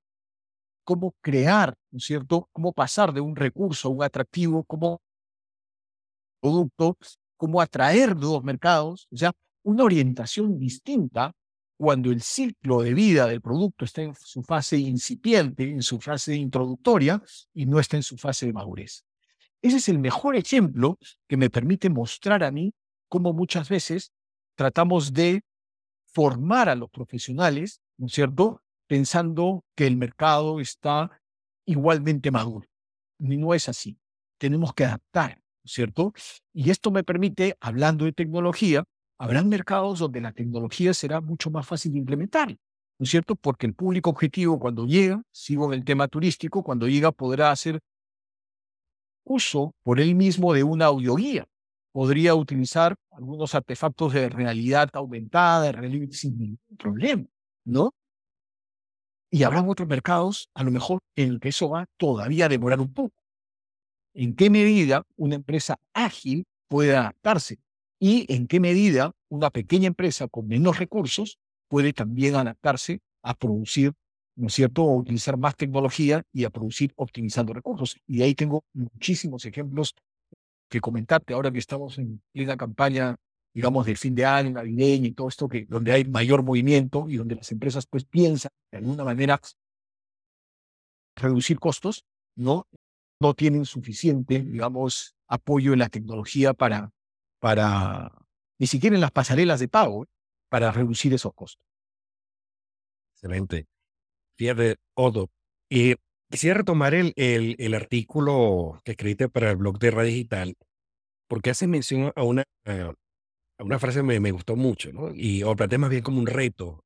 cómo 0.83 1.15
crear, 1.21 1.75
¿no 1.91 1.97
es 1.97 2.05
cierto? 2.05 2.49
Cómo 2.51 2.73
pasar 2.73 3.13
de 3.13 3.21
un 3.21 3.35
recurso 3.35 3.87
a 3.87 3.91
un 3.91 4.03
atractivo, 4.03 4.63
cómo 4.63 5.01
producto, 6.41 6.97
cómo 7.37 7.61
atraer 7.61 8.15
nuevos 8.15 8.43
mercados, 8.43 9.07
o 9.11 9.17
sea, 9.17 9.31
una 9.63 9.83
orientación 9.83 10.59
distinta 10.59 11.33
cuando 11.77 12.11
el 12.11 12.21
ciclo 12.21 12.81
de 12.81 12.93
vida 12.93 13.27
del 13.27 13.41
producto 13.41 13.83
está 13.83 14.03
en 14.03 14.13
su 14.15 14.43
fase 14.43 14.77
incipiente, 14.77 15.69
en 15.69 15.81
su 15.81 15.99
fase 15.99 16.35
introductoria 16.35 17.21
y 17.53 17.65
no 17.65 17.79
está 17.79 17.97
en 17.97 18.03
su 18.03 18.15
fase 18.17 18.45
de 18.45 18.53
madurez. 18.53 19.03
Ese 19.61 19.77
es 19.77 19.89
el 19.89 19.99
mejor 19.99 20.35
ejemplo 20.35 20.97
que 21.27 21.37
me 21.37 21.49
permite 21.49 21.89
mostrar 21.89 22.43
a 22.43 22.51
mí 22.51 22.73
cómo 23.09 23.33
muchas 23.33 23.69
veces 23.69 24.11
tratamos 24.55 25.13
de 25.13 25.41
formar 26.05 26.69
a 26.69 26.75
los 26.75 26.89
profesionales, 26.89 27.81
¿no 27.97 28.07
es 28.07 28.13
cierto? 28.13 28.61
Pensando 28.87 29.63
que 29.75 29.87
el 29.87 29.97
mercado 29.97 30.59
está 30.59 31.21
igualmente 31.65 32.31
maduro. 32.31 32.67
Y 33.19 33.37
no 33.37 33.53
es 33.53 33.67
así. 33.69 33.97
Tenemos 34.37 34.73
que 34.73 34.85
adaptar, 34.85 35.37
¿no 35.37 35.65
es 35.65 35.71
cierto? 35.71 36.13
Y 36.53 36.69
esto 36.69 36.91
me 36.91 37.03
permite, 37.03 37.57
hablando 37.59 38.05
de 38.05 38.13
tecnología, 38.13 38.83
habrán 39.17 39.49
mercados 39.49 39.99
donde 39.99 40.21
la 40.21 40.31
tecnología 40.31 40.93
será 40.93 41.21
mucho 41.21 41.49
más 41.49 41.65
fácil 41.65 41.93
de 41.93 41.99
implementar, 41.99 42.49
¿no 42.49 43.03
es 43.03 43.09
cierto? 43.09 43.35
Porque 43.35 43.65
el 43.65 43.73
público 43.73 44.09
objetivo 44.09 44.59
cuando 44.59 44.85
llega, 44.85 45.21
sigo 45.31 45.67
en 45.67 45.79
el 45.79 45.85
tema 45.85 46.07
turístico, 46.07 46.63
cuando 46.63 46.87
llega 46.87 47.11
podrá 47.11 47.51
hacer 47.51 47.79
uso 49.25 49.73
por 49.83 49.99
él 49.99 50.15
mismo 50.15 50.53
de 50.53 50.63
una 50.63 50.85
audioguía. 50.85 51.45
Podría 51.91 52.35
utilizar 52.35 52.95
algunos 53.11 53.55
artefactos 53.55 54.13
de 54.13 54.29
realidad 54.29 54.89
aumentada, 54.93 55.63
de 55.63 55.71
realidad 55.71 56.07
sin 56.11 56.37
ningún 56.37 56.77
problema, 56.77 57.25
¿no? 57.65 57.91
Y 59.31 59.43
habrá 59.43 59.61
otros 59.63 59.87
mercados, 59.87 60.49
a 60.53 60.63
lo 60.63 60.71
mejor, 60.71 60.99
en 61.15 61.29
el 61.29 61.39
que 61.39 61.49
eso 61.49 61.69
va 61.69 61.85
todavía 61.97 62.45
a 62.45 62.49
demorar 62.49 62.79
un 62.79 62.93
poco. 62.93 63.15
¿En 64.13 64.35
qué 64.35 64.49
medida 64.49 65.03
una 65.17 65.35
empresa 65.35 65.77
ágil 65.93 66.45
puede 66.67 66.95
adaptarse? 66.95 67.59
¿Y 67.99 68.31
en 68.33 68.47
qué 68.47 68.59
medida 68.59 69.11
una 69.29 69.49
pequeña 69.49 69.87
empresa 69.87 70.27
con 70.27 70.47
menos 70.47 70.79
recursos 70.79 71.37
puede 71.67 71.93
también 71.93 72.35
adaptarse 72.35 73.01
a 73.23 73.33
producir, 73.33 73.93
¿no 74.35 74.47
es 74.47 74.53
cierto?, 74.53 74.83
o 74.83 74.97
utilizar 74.97 75.37
más 75.37 75.55
tecnología 75.55 76.23
y 76.31 76.43
a 76.45 76.49
producir 76.49 76.93
optimizando 76.95 77.53
recursos. 77.53 77.97
Y 78.07 78.21
ahí 78.21 78.35
tengo 78.35 78.63
muchísimos 78.73 79.45
ejemplos 79.45 79.95
que 80.69 80.81
comentarte 80.81 81.33
ahora 81.33 81.51
que 81.51 81.59
estamos 81.59 81.97
en 81.97 82.21
plena 82.31 82.57
campaña, 82.57 83.15
digamos, 83.53 83.85
del 83.85 83.97
fin 83.97 84.15
de 84.15 84.25
año, 84.25 84.51
navideño 84.51 85.07
y 85.07 85.13
todo 85.13 85.27
esto, 85.29 85.47
que, 85.47 85.65
donde 85.65 85.91
hay 85.91 86.05
mayor 86.05 86.43
movimiento 86.43 87.07
y 87.07 87.17
donde 87.17 87.35
las 87.35 87.51
empresas 87.51 87.85
pues 87.87 88.05
piensan 88.05 88.51
de 88.71 88.79
alguna 88.79 89.03
manera 89.03 89.39
reducir 91.15 91.59
costos, 91.59 92.05
¿no? 92.35 92.67
No 93.21 93.33
tienen 93.33 93.65
suficiente, 93.65 94.39
digamos, 94.41 95.15
apoyo 95.27 95.73
en 95.73 95.79
la 95.79 95.89
tecnología 95.89 96.53
para, 96.53 96.91
para, 97.39 98.11
ni 98.59 98.67
siquiera 98.67 98.95
en 98.95 99.01
las 99.01 99.11
pasarelas 99.11 99.59
de 99.59 99.69
pago, 99.69 100.05
para 100.49 100.71
reducir 100.71 101.13
esos 101.13 101.33
costos. 101.33 101.61
Excelente. 103.13 103.67
Fíjate, 104.37 104.75
Odo. 104.95 105.29
Y 105.69 105.95
quisiera 106.29 106.59
retomar 106.59 106.93
el, 106.93 107.13
el, 107.15 107.55
el 107.59 107.73
artículo 107.73 108.79
que 108.83 108.91
escribiste 108.91 109.29
para 109.29 109.51
el 109.51 109.57
blog 109.57 109.79
de 109.79 109.91
Radio 109.91 110.09
Digital, 110.11 110.55
porque 111.27 111.51
hace 111.51 111.67
mención 111.67 112.11
a 112.15 112.23
una, 112.23 112.43
a 112.65 112.93
a 113.57 113.63
una 113.63 113.79
frase 113.79 113.99
que 113.99 114.03
me, 114.03 114.19
me 114.19 114.31
gustó 114.31 114.55
mucho, 114.55 114.91
¿no? 114.91 115.13
Y 115.13 115.43
o 115.43 115.55
planteé 115.55 115.77
más 115.77 115.89
bien 115.89 116.03
como 116.03 116.19
un 116.19 116.27
reto 116.27 116.83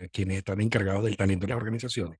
a 0.00 0.08
quienes 0.08 0.38
están 0.38 0.60
encargados 0.60 1.04
del 1.04 1.16
talento 1.16 1.46
de 1.46 1.50
las 1.50 1.56
organizaciones, 1.62 2.18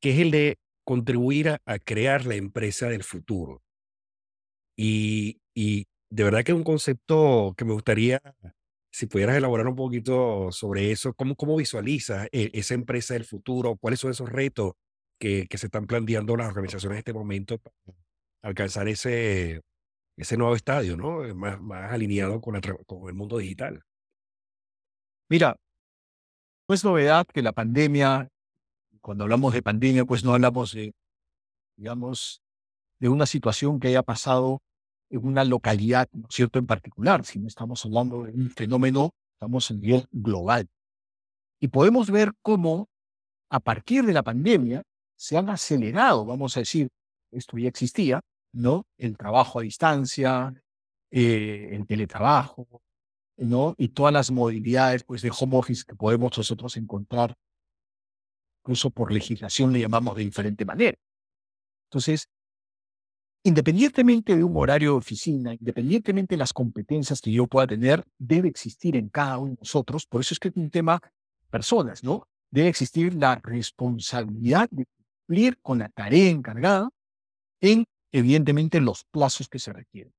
que 0.00 0.10
es 0.12 0.18
el 0.18 0.30
de 0.30 0.56
contribuir 0.84 1.48
a, 1.50 1.58
a 1.66 1.78
crear 1.78 2.26
la 2.26 2.34
empresa 2.34 2.88
del 2.88 3.04
futuro. 3.04 3.62
Y, 4.76 5.38
y 5.54 5.86
de 6.10 6.24
verdad 6.24 6.44
que 6.44 6.52
es 6.52 6.58
un 6.58 6.64
concepto 6.64 7.54
que 7.56 7.64
me 7.64 7.72
gustaría 7.72 8.20
si 8.94 9.06
pudieras 9.06 9.36
elaborar 9.36 9.66
un 9.66 9.74
poquito 9.74 10.52
sobre 10.52 10.92
eso, 10.92 11.14
¿cómo, 11.14 11.34
cómo 11.34 11.56
visualizas 11.56 12.28
eh, 12.30 12.52
esa 12.54 12.74
empresa 12.74 13.14
del 13.14 13.24
futuro? 13.24 13.74
¿Cuáles 13.74 13.98
son 13.98 14.12
esos 14.12 14.30
retos 14.30 14.74
que, 15.18 15.48
que 15.48 15.58
se 15.58 15.66
están 15.66 15.88
planteando 15.88 16.36
las 16.36 16.46
organizaciones 16.46 16.94
en 16.94 16.98
este 16.98 17.12
momento 17.12 17.58
para 17.58 17.74
alcanzar 18.42 18.86
ese, 18.86 19.62
ese 20.16 20.36
nuevo 20.36 20.54
estadio, 20.54 20.96
¿no? 20.96 21.24
Eh, 21.24 21.34
Más, 21.34 21.60
más 21.60 21.90
alineado 21.90 22.40
con 22.40 22.54
el 22.54 23.14
mundo 23.14 23.38
digital. 23.38 23.82
Mira, 25.28 25.56
no 26.68 26.74
es 26.76 26.84
novedad 26.84 27.26
que 27.26 27.42
la 27.42 27.52
pandemia, 27.52 28.28
cuando 29.00 29.24
hablamos 29.24 29.54
de 29.54 29.62
pandemia, 29.62 30.04
pues 30.04 30.22
no 30.22 30.34
hablamos 30.34 30.72
de, 30.72 30.94
digamos, 31.76 32.42
de 33.00 33.08
una 33.08 33.26
situación 33.26 33.80
que 33.80 33.88
haya 33.88 34.04
pasado 34.04 34.62
en 35.16 35.26
una 35.26 35.44
localidad, 35.44 36.08
¿no 36.12 36.26
es 36.28 36.34
cierto?, 36.34 36.58
en 36.58 36.66
particular, 36.66 37.24
si 37.24 37.38
no 37.38 37.48
estamos 37.48 37.84
hablando 37.84 38.24
de 38.24 38.32
un 38.32 38.50
fenómeno, 38.50 39.10
estamos 39.34 39.70
a 39.70 39.74
nivel 39.74 40.06
global. 40.10 40.68
Y 41.60 41.68
podemos 41.68 42.10
ver 42.10 42.32
cómo 42.42 42.88
a 43.50 43.60
partir 43.60 44.04
de 44.04 44.12
la 44.12 44.22
pandemia 44.22 44.82
se 45.16 45.36
han 45.36 45.48
acelerado, 45.48 46.24
vamos 46.24 46.56
a 46.56 46.60
decir, 46.60 46.88
esto 47.30 47.56
ya 47.58 47.68
existía, 47.68 48.20
¿no? 48.52 48.84
El 48.98 49.16
trabajo 49.16 49.60
a 49.60 49.62
distancia, 49.62 50.52
eh, 51.10 51.70
el 51.72 51.86
teletrabajo, 51.86 52.82
¿no? 53.36 53.74
Y 53.78 53.88
todas 53.88 54.12
las 54.12 54.30
modalidades 54.30 55.04
pues, 55.04 55.22
de 55.22 55.30
home 55.36 55.56
office 55.56 55.84
que 55.86 55.94
podemos 55.94 56.36
nosotros 56.36 56.76
encontrar, 56.76 57.34
incluso 58.62 58.90
por 58.90 59.12
legislación 59.12 59.72
le 59.72 59.80
llamamos 59.80 60.16
de 60.16 60.24
diferente 60.24 60.64
manera. 60.64 60.98
Entonces, 61.88 62.28
independientemente 63.44 64.34
de 64.34 64.42
un 64.42 64.56
horario 64.56 64.92
de 64.92 64.96
oficina, 64.96 65.52
independientemente 65.52 66.34
de 66.34 66.38
las 66.38 66.52
competencias 66.52 67.20
que 67.20 67.30
yo 67.30 67.46
pueda 67.46 67.66
tener, 67.66 68.02
debe 68.18 68.48
existir 68.48 68.96
en 68.96 69.10
cada 69.10 69.38
uno 69.38 69.50
de 69.50 69.58
nosotros, 69.60 70.06
por 70.06 70.22
eso 70.22 70.34
es 70.34 70.40
que 70.40 70.48
es 70.48 70.56
un 70.56 70.70
tema 70.70 71.00
personas, 71.50 72.02
¿no? 72.02 72.26
Debe 72.50 72.68
existir 72.68 73.14
la 73.14 73.36
responsabilidad 73.36 74.68
de 74.70 74.86
cumplir 75.26 75.58
con 75.60 75.78
la 75.78 75.90
tarea 75.90 76.30
encargada 76.30 76.88
en, 77.60 77.84
evidentemente, 78.12 78.80
los 78.80 79.04
plazos 79.04 79.48
que 79.48 79.58
se 79.58 79.72
requieren. 79.72 80.12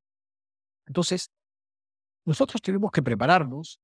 Entonces, 0.86 1.32
nosotros 2.26 2.62
tenemos 2.62 2.92
que 2.92 3.02
prepararnos, 3.02 3.80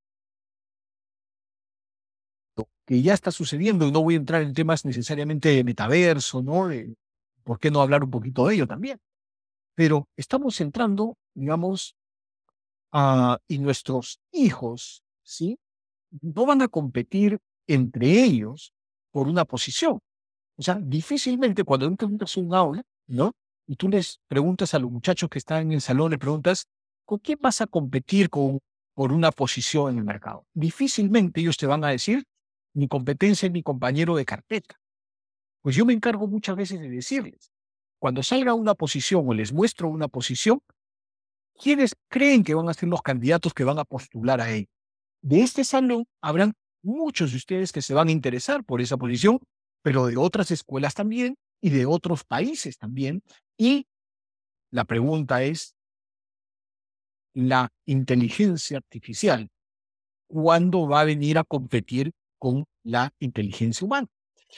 lo 2.55 2.67
que 2.85 3.01
ya 3.01 3.15
está 3.15 3.31
sucediendo, 3.31 3.87
y 3.87 3.91
no 3.91 4.03
voy 4.03 4.13
a 4.13 4.17
entrar 4.17 4.43
en 4.43 4.53
temas 4.53 4.85
necesariamente 4.85 5.49
de 5.49 5.63
metaverso, 5.63 6.43
¿no? 6.43 6.69
¿Por 7.43 7.59
qué 7.59 7.71
no 7.71 7.81
hablar 7.81 8.03
un 8.03 8.11
poquito 8.11 8.45
de 8.45 8.55
ello 8.55 8.67
también? 8.67 8.99
Pero 9.81 10.07
estamos 10.15 10.61
entrando, 10.61 11.17
digamos, 11.33 11.95
y 13.47 13.57
nuestros 13.57 14.19
hijos, 14.31 15.01
¿sí? 15.23 15.57
No 16.21 16.45
van 16.45 16.61
a 16.61 16.67
competir 16.67 17.39
entre 17.65 18.23
ellos 18.23 18.73
por 19.09 19.27
una 19.27 19.43
posición. 19.43 19.97
O 20.55 20.61
sea, 20.61 20.75
difícilmente 20.79 21.63
cuando 21.63 21.87
entras 21.87 22.37
un 22.37 22.53
aula, 22.53 22.83
¿no? 23.07 23.31
Y 23.65 23.75
tú 23.75 23.89
les 23.89 24.19
preguntas 24.27 24.75
a 24.75 24.77
los 24.77 24.91
muchachos 24.91 25.27
que 25.31 25.39
están 25.39 25.63
en 25.63 25.71
el 25.71 25.81
salón, 25.81 26.11
les 26.11 26.19
preguntas, 26.19 26.67
¿con 27.03 27.17
quién 27.17 27.39
vas 27.41 27.59
a 27.61 27.65
competir 27.65 28.29
por 28.29 29.11
una 29.11 29.31
posición 29.31 29.93
en 29.93 29.97
el 29.97 30.03
mercado? 30.03 30.45
Difícilmente 30.53 31.41
ellos 31.41 31.57
te 31.57 31.65
van 31.65 31.83
a 31.83 31.87
decir, 31.87 32.23
mi 32.75 32.87
competencia 32.87 33.47
es 33.47 33.51
mi 33.51 33.63
compañero 33.63 34.15
de 34.15 34.25
carpeta. 34.25 34.75
Pues 35.63 35.75
yo 35.75 35.87
me 35.87 35.93
encargo 35.93 36.27
muchas 36.27 36.55
veces 36.55 36.79
de 36.79 36.89
decirles, 36.89 37.50
cuando 38.01 38.23
salga 38.23 38.55
una 38.55 38.73
posición 38.73 39.25
o 39.27 39.33
les 39.35 39.53
muestro 39.53 39.87
una 39.87 40.07
posición, 40.07 40.59
¿quiénes 41.53 41.93
creen 42.09 42.43
que 42.43 42.55
van 42.55 42.67
a 42.67 42.73
ser 42.73 42.89
los 42.89 43.03
candidatos 43.03 43.53
que 43.53 43.63
van 43.63 43.77
a 43.77 43.85
postular 43.85 44.41
a 44.41 44.49
él? 44.49 44.67
De 45.21 45.41
este 45.41 45.63
salón 45.63 46.05
habrán 46.19 46.53
muchos 46.81 47.29
de 47.29 47.37
ustedes 47.37 47.71
que 47.71 47.83
se 47.83 47.93
van 47.93 48.07
a 48.07 48.11
interesar 48.11 48.63
por 48.63 48.81
esa 48.81 48.97
posición, 48.97 49.39
pero 49.83 50.07
de 50.07 50.17
otras 50.17 50.49
escuelas 50.49 50.95
también 50.95 51.35
y 51.61 51.69
de 51.69 51.85
otros 51.85 52.23
países 52.23 52.79
también. 52.79 53.21
Y 53.55 53.85
la 54.71 54.85
pregunta 54.85 55.43
es, 55.43 55.75
la 57.35 57.69
inteligencia 57.85 58.77
artificial, 58.77 59.47
¿cuándo 60.27 60.87
va 60.87 61.01
a 61.01 61.05
venir 61.05 61.37
a 61.37 61.43
competir 61.43 62.13
con 62.39 62.65
la 62.83 63.13
inteligencia 63.19 63.85
humana? 63.85 64.07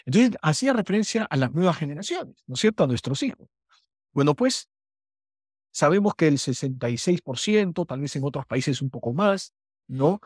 Entonces, 0.06 0.38
hacía 0.42 0.74
referencia 0.74 1.24
a 1.26 1.38
las 1.38 1.52
nuevas 1.54 1.78
generaciones, 1.78 2.44
¿no 2.48 2.56
es 2.56 2.60
cierto? 2.60 2.84
A 2.84 2.88
nuestros 2.88 3.22
hijos. 3.24 3.48
Bueno, 4.12 4.36
pues 4.36 4.70
sabemos 5.72 6.14
que 6.16 6.28
el 6.28 6.38
66%, 6.38 7.86
tal 7.86 8.00
vez 8.00 8.16
en 8.16 8.24
otros 8.24 8.46
países 8.46 8.82
un 8.82 8.90
poco 8.90 9.14
más, 9.14 9.54
¿no? 9.88 10.20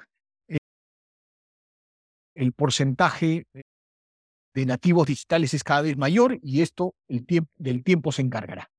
Eh, 0.48 0.58
el 2.36 2.54
porcentaje 2.54 3.46
de 4.54 4.66
nativos 4.66 5.08
digitales 5.08 5.54
es 5.54 5.64
cada 5.64 5.82
vez 5.82 5.98
mayor 5.98 6.40
y 6.42 6.62
esto 6.62 6.96
el 7.08 7.26
del 7.58 7.84
tiempo 7.84 8.12
se 8.12 8.24
encargará, 8.24 8.70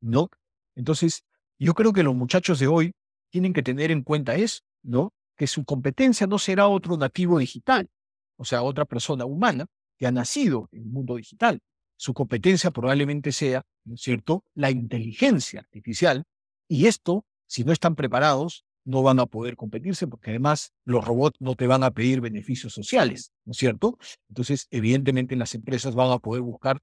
¿no? 0.00 0.30
Entonces, 0.74 1.24
yo 1.58 1.74
creo 1.74 1.92
que 1.92 2.02
los 2.02 2.14
muchachos 2.14 2.58
de 2.58 2.66
hoy 2.66 2.92
tienen 3.30 3.52
que 3.52 3.62
tener 3.62 3.90
en 3.90 4.02
cuenta 4.02 4.36
eso, 4.36 4.62
¿no? 4.82 5.12
Que 5.36 5.46
su 5.46 5.64
competencia 5.64 6.26
no 6.26 6.38
será 6.38 6.68
otro 6.68 6.96
nativo 6.96 7.38
digital, 7.38 7.88
o 8.36 8.44
sea, 8.44 8.62
otra 8.62 8.84
persona 8.84 9.24
humana 9.24 9.66
que 9.98 10.06
ha 10.06 10.12
nacido 10.12 10.68
en 10.72 10.82
el 10.82 10.88
mundo 10.88 11.16
digital. 11.16 11.60
Su 11.96 12.14
competencia 12.14 12.70
probablemente 12.70 13.32
sea, 13.32 13.62
¿no 13.84 13.94
es 13.94 14.02
cierto?, 14.02 14.44
la 14.54 14.70
inteligencia 14.70 15.60
artificial. 15.60 16.24
Y 16.68 16.86
esto, 16.86 17.24
si 17.46 17.64
no 17.64 17.72
están 17.72 17.94
preparados, 17.94 18.64
no 18.84 19.02
van 19.02 19.18
a 19.18 19.26
poder 19.26 19.56
competirse 19.56 20.06
porque 20.06 20.30
además 20.30 20.72
los 20.84 21.04
robots 21.04 21.40
no 21.40 21.54
te 21.54 21.66
van 21.66 21.82
a 21.82 21.90
pedir 21.90 22.20
beneficios 22.20 22.72
sociales, 22.74 23.32
¿no 23.44 23.52
es 23.52 23.56
cierto? 23.56 23.98
Entonces, 24.28 24.66
evidentemente 24.70 25.36
las 25.36 25.54
empresas 25.54 25.94
van 25.94 26.10
a 26.10 26.18
poder 26.18 26.42
buscar 26.42 26.80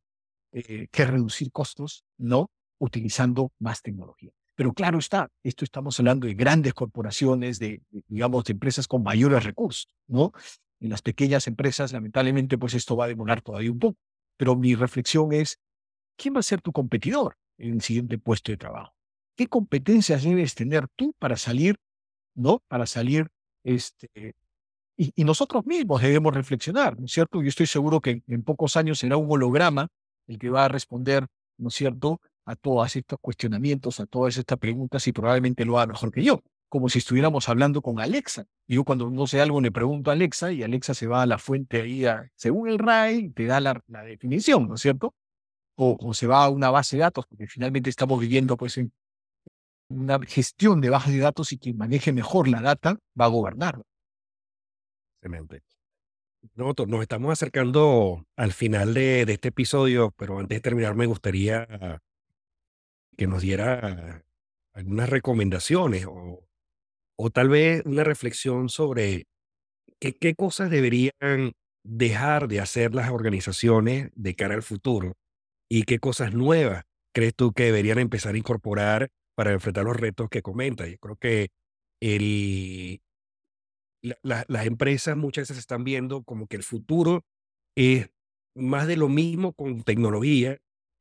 eh, 0.51 0.87
que 0.91 1.05
reducir 1.05 1.51
costos, 1.51 2.03
¿no? 2.17 2.49
Utilizando 2.79 3.51
más 3.59 3.81
tecnología. 3.81 4.31
Pero 4.55 4.73
claro 4.73 4.99
está, 4.99 5.29
esto 5.43 5.63
estamos 5.63 5.99
hablando 5.99 6.27
de 6.27 6.33
grandes 6.33 6.73
corporaciones, 6.73 7.59
de, 7.59 7.81
de, 7.89 8.03
digamos, 8.07 8.43
de 8.45 8.53
empresas 8.53 8.87
con 8.87 9.03
mayores 9.03 9.43
recursos, 9.43 9.87
¿no? 10.07 10.33
En 10.81 10.89
las 10.89 11.01
pequeñas 11.01 11.47
empresas, 11.47 11.93
lamentablemente, 11.93 12.57
pues 12.57 12.73
esto 12.73 12.97
va 12.97 13.05
a 13.05 13.07
demorar 13.07 13.41
todavía 13.41 13.71
un 13.71 13.79
poco. 13.79 13.97
Pero 14.35 14.55
mi 14.55 14.75
reflexión 14.75 15.31
es, 15.31 15.59
¿quién 16.17 16.35
va 16.35 16.39
a 16.39 16.43
ser 16.43 16.61
tu 16.61 16.71
competidor 16.71 17.37
en 17.57 17.75
el 17.75 17.81
siguiente 17.81 18.17
puesto 18.17 18.51
de 18.51 18.57
trabajo? 18.57 18.93
¿Qué 19.35 19.47
competencias 19.47 20.23
debes 20.23 20.55
tener 20.55 20.87
tú 20.95 21.13
para 21.19 21.37
salir, 21.37 21.77
¿no? 22.35 22.61
Para 22.67 22.85
salir, 22.85 23.27
este, 23.63 24.35
y, 24.97 25.23
nosotros 25.23 25.65
mismos 25.65 26.01
debemos 26.01 26.33
reflexionar, 26.33 26.99
¿no 26.99 27.05
es 27.05 27.11
cierto? 27.11 27.41
Yo 27.41 27.49
estoy 27.49 27.65
seguro 27.67 28.01
que 28.01 28.23
en 28.27 28.43
pocos 28.43 28.75
años 28.75 28.99
será 28.99 29.17
un 29.17 29.31
holograma 29.31 29.87
el 30.27 30.37
que 30.37 30.49
va 30.49 30.65
a 30.65 30.67
responder, 30.67 31.25
¿no 31.57 31.69
es 31.69 31.75
cierto?, 31.75 32.21
a 32.45 32.55
todos 32.55 32.95
estos 32.95 33.19
cuestionamientos, 33.19 33.99
a 33.99 34.05
todas 34.05 34.37
estas 34.37 34.57
preguntas 34.57 35.07
y 35.07 35.11
probablemente 35.11 35.63
lo 35.65 35.79
haga 35.79 35.93
mejor 35.93 36.11
que 36.11 36.23
yo, 36.23 36.41
como 36.71 36.87
si 36.87 36.99
estuviéramos 36.99 37.49
hablando 37.49 37.81
con 37.81 37.99
Alexa. 37.99 38.45
Yo 38.65 38.85
cuando 38.85 39.09
no 39.09 39.27
sé 39.27 39.41
algo 39.41 39.59
le 39.59 39.73
pregunto 39.73 40.09
a 40.09 40.13
Alexa 40.13 40.53
y 40.53 40.63
Alexa 40.63 40.93
se 40.93 41.05
va 41.05 41.21
a 41.21 41.25
la 41.25 41.37
fuente 41.37 41.81
ahí, 41.81 42.05
según 42.33 42.69
el 42.69 42.79
RAI, 42.79 43.31
te 43.31 43.45
da 43.45 43.59
la, 43.59 43.83
definición, 44.05 44.69
¿no 44.69 44.75
es 44.75 44.81
cierto? 44.81 45.13
O, 45.75 46.13
se 46.13 46.27
va 46.27 46.45
a 46.45 46.49
una 46.49 46.69
base 46.69 46.95
de 46.95 47.01
datos, 47.01 47.25
porque 47.27 47.45
finalmente 47.45 47.89
estamos 47.89 48.21
viviendo 48.21 48.55
pues 48.55 48.77
en 48.77 48.93
una 49.89 50.17
gestión 50.25 50.79
de 50.79 50.89
bases 50.89 51.13
de 51.13 51.19
datos 51.19 51.51
y 51.51 51.57
quien 51.57 51.75
maneje 51.75 52.13
mejor 52.13 52.47
la 52.47 52.61
data 52.61 52.97
va 53.19 53.25
a 53.25 53.27
gobernar. 53.27 53.81
Excelente. 55.21 55.63
Nosotros 56.55 56.87
nos 56.87 57.01
estamos 57.01 57.33
acercando 57.33 58.25
al 58.37 58.53
final 58.53 58.93
de 58.93 59.23
este 59.23 59.49
episodio, 59.49 60.13
pero 60.15 60.39
antes 60.39 60.55
de 60.55 60.61
terminar 60.61 60.95
me 60.95 61.05
gustaría 61.05 61.99
que 63.17 63.27
nos 63.27 63.41
diera 63.41 64.23
algunas 64.71 65.09
recomendaciones 65.09 66.05
o, 66.05 66.47
o 67.23 67.29
tal 67.29 67.49
vez 67.49 67.83
una 67.85 68.03
reflexión 68.03 68.67
sobre 68.67 69.25
qué, 69.99 70.33
cosas 70.35 70.71
deberían 70.71 71.53
dejar 71.83 72.47
de 72.47 72.59
hacer 72.59 72.95
las 72.95 73.11
organizaciones 73.11 74.09
de 74.15 74.33
cara 74.33 74.55
al 74.55 74.63
futuro 74.63 75.13
y 75.69 75.83
qué 75.83 75.99
cosas 75.99 76.33
nuevas 76.33 76.83
crees 77.13 77.35
tú 77.35 77.53
que 77.53 77.65
deberían 77.65 77.99
empezar 77.99 78.33
a 78.33 78.39
incorporar 78.39 79.09
para 79.35 79.53
enfrentar 79.53 79.85
los 79.85 79.97
retos 79.97 80.29
que 80.29 80.41
comentas. 80.41 80.89
Yo 80.89 80.97
creo 80.97 81.15
que 81.17 81.49
las 84.23 84.65
empresas 84.65 85.15
muchas 85.15 85.43
veces 85.43 85.59
están 85.59 85.83
viendo 85.83 86.23
como 86.23 86.47
que 86.47 86.57
el 86.57 86.63
futuro 86.63 87.21
es 87.77 88.09
más 88.55 88.87
de 88.87 88.97
lo 88.97 89.09
mismo 89.09 89.53
con 89.53 89.83
tecnología 89.83 90.57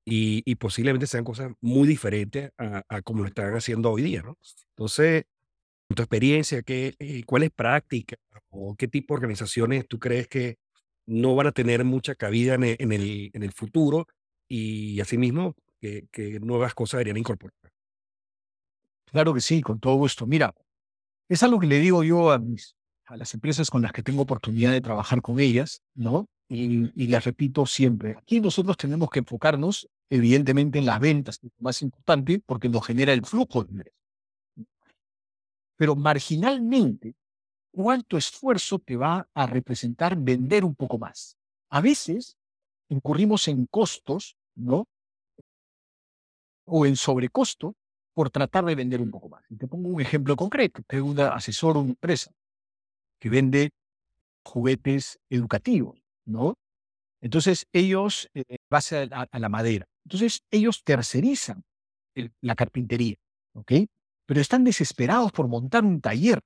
y, 0.07 0.43
y 0.45 0.57
posiblemente 0.57 1.07
sean 1.07 1.25
cosas 1.25 1.53
muy 1.63 1.89
diferentes 1.89 2.51
a, 2.59 2.83
a 2.91 3.01
como 3.03 3.23
lo 3.23 3.29
están 3.29 3.55
haciendo 3.55 3.91
hoy 3.91 4.03
día, 4.03 4.23
¿no? 4.23 4.37
Entonces, 4.77 5.25
en 5.91 5.97
tu 5.97 6.03
experiencia, 6.03 6.63
¿qué, 6.63 6.95
eh, 6.99 7.25
¿cuáles 7.25 7.51
prácticas 7.51 8.19
o 8.49 8.77
qué 8.77 8.89
tipo 8.89 9.15
de 9.15 9.19
organizaciones 9.19 9.87
tú 9.89 9.99
crees 9.99 10.29
que 10.29 10.57
no 11.07 11.35
van 11.35 11.49
a 11.49 11.53
tener 11.53 11.85
mucha 11.85 12.15
cabida 12.15 12.55
en 12.55 12.65
el, 12.65 12.77
en 12.79 12.93
el, 12.93 13.31
en 13.35 13.43
el 13.43 13.53
futuro 13.53 14.07
y 14.49 15.01
asimismo 15.01 15.57
qué, 15.81 16.39
nuevas 16.41 16.75
cosas 16.75 16.99
deberían 16.99 17.19
incorporar? 17.19 17.55
Claro 19.07 19.35
que 19.35 19.41
sí, 19.41 19.61
con 19.61 19.81
todo 19.81 19.97
gusto. 19.97 20.27
Mira, 20.27 20.55
Es 21.29 21.43
algo 21.43 21.59
que 21.61 21.67
le 21.67 21.81
digo 21.81 22.05
yo 22.05 22.31
a, 22.31 22.39
mis, 22.39 22.77
a 23.07 23.17
las 23.17 23.35
empresas 23.35 23.71
con 23.71 23.83
las 23.83 23.93
que 23.93 24.03
tengo 24.05 24.23
oportunidad 24.23 24.73
de 24.73 24.81
trabajar 24.81 25.21
con 25.23 25.41
ellas, 25.41 25.83
¿no? 25.95 26.29
Y, 26.49 26.91
y 27.01 27.07
les 27.09 27.25
repito 27.25 27.67
siempre, 27.67 28.17
aquí 28.19 28.41
nosotros 28.41 28.77
tenemos 28.77 29.11
que 29.11 29.21
enfocarnos 29.21 29.89
evidentemente 30.09 30.79
en 30.79 30.87
las 30.87 31.01
ventas, 31.01 31.39
que 31.39 31.49
es 31.49 31.53
lo 31.59 31.65
más 31.65 31.83
importante, 31.83 32.41
porque 32.47 32.69
nos 32.69 32.87
genera 32.87 33.13
el 33.13 33.25
flujo 33.25 33.65
de. 33.65 33.93
Pero 35.81 35.97
marginalmente, 35.97 37.15
¿cuánto 37.73 38.19
esfuerzo 38.19 38.81
te 38.81 38.97
va 38.97 39.27
a 39.33 39.47
representar 39.47 40.15
vender 40.15 40.63
un 40.63 40.75
poco 40.75 40.99
más? 40.99 41.39
A 41.71 41.81
veces 41.81 42.37
incurrimos 42.91 43.49
en 43.49 43.65
costos, 43.65 44.37
¿no? 44.57 44.85
O 46.67 46.85
en 46.85 46.97
sobrecosto 46.97 47.77
por 48.13 48.29
tratar 48.29 48.67
de 48.67 48.75
vender 48.75 49.01
un 49.01 49.11
poco 49.11 49.31
más. 49.31 49.43
Y 49.49 49.57
te 49.57 49.67
pongo 49.67 49.89
un 49.89 50.03
ejemplo 50.03 50.37
concreto. 50.37 50.83
Tengo 50.87 51.07
un 51.07 51.19
asesor 51.19 51.79
una 51.79 51.89
empresa 51.89 52.31
que 53.19 53.31
vende 53.31 53.71
juguetes 54.45 55.19
educativos, 55.31 55.99
¿no? 56.27 56.59
Entonces 57.23 57.65
ellos, 57.73 58.29
eh, 58.35 58.59
base 58.69 59.09
a, 59.11 59.39
la 59.39 59.49
madera, 59.49 59.87
entonces 60.05 60.43
ellos 60.51 60.85
tercerizan 60.85 61.63
la 62.43 62.55
carpintería, 62.55 63.17
¿ok? 63.55 63.73
Pero 64.31 64.41
están 64.41 64.63
desesperados 64.63 65.33
por 65.33 65.49
montar 65.49 65.85
un 65.85 66.01
taller, 66.01 66.39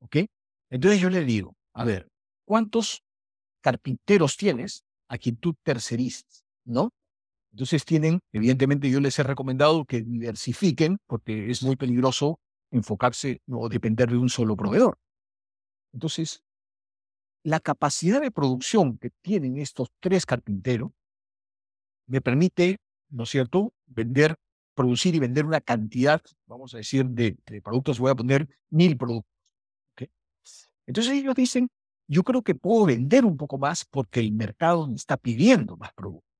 ¿ok? 0.00 0.26
Entonces 0.70 1.00
yo 1.00 1.08
les 1.08 1.24
digo, 1.24 1.54
a 1.72 1.84
ver, 1.84 2.08
¿cuántos 2.44 3.04
carpinteros 3.62 4.36
tienes 4.36 4.82
a 5.08 5.18
quien 5.18 5.36
tú 5.36 5.54
tercerizas, 5.62 6.42
¿no? 6.64 6.90
Entonces 7.52 7.84
tienen, 7.84 8.18
evidentemente 8.32 8.90
yo 8.90 8.98
les 8.98 9.16
he 9.20 9.22
recomendado 9.22 9.84
que 9.84 10.00
diversifiquen 10.00 10.98
porque 11.06 11.48
es 11.48 11.62
muy 11.62 11.76
peligroso 11.76 12.40
enfocarse 12.72 13.40
o 13.48 13.68
depender 13.68 14.10
de 14.10 14.16
un 14.16 14.30
solo 14.30 14.56
proveedor. 14.56 14.98
Entonces, 15.92 16.42
la 17.44 17.60
capacidad 17.60 18.20
de 18.20 18.32
producción 18.32 18.98
que 18.98 19.10
tienen 19.22 19.58
estos 19.58 19.90
tres 20.00 20.26
carpinteros 20.26 20.90
me 22.08 22.20
permite, 22.20 22.78
¿no 23.10 23.22
es 23.22 23.30
cierto?, 23.30 23.74
vender, 23.86 24.34
producir 24.78 25.16
y 25.16 25.18
vender 25.18 25.44
una 25.44 25.60
cantidad, 25.60 26.22
vamos 26.46 26.72
a 26.72 26.76
decir, 26.76 27.04
de, 27.04 27.36
productos, 27.64 27.98
voy 27.98 28.12
a 28.12 28.14
poner 28.14 28.48
mil 28.70 28.96
productos. 28.96 29.32
Entonces 30.86 31.14
ellos 31.14 31.34
dicen, 31.34 31.68
yo 32.06 32.22
creo 32.22 32.42
que 32.42 32.54
puedo 32.54 32.86
vender 32.86 33.24
un 33.24 33.36
poco 33.36 33.58
más 33.58 33.84
porque 33.84 34.20
el 34.20 34.30
mercado 34.30 34.86
me 34.86 34.94
está 34.94 35.16
pidiendo 35.16 35.76
más 35.76 35.92
productos. 35.94 36.30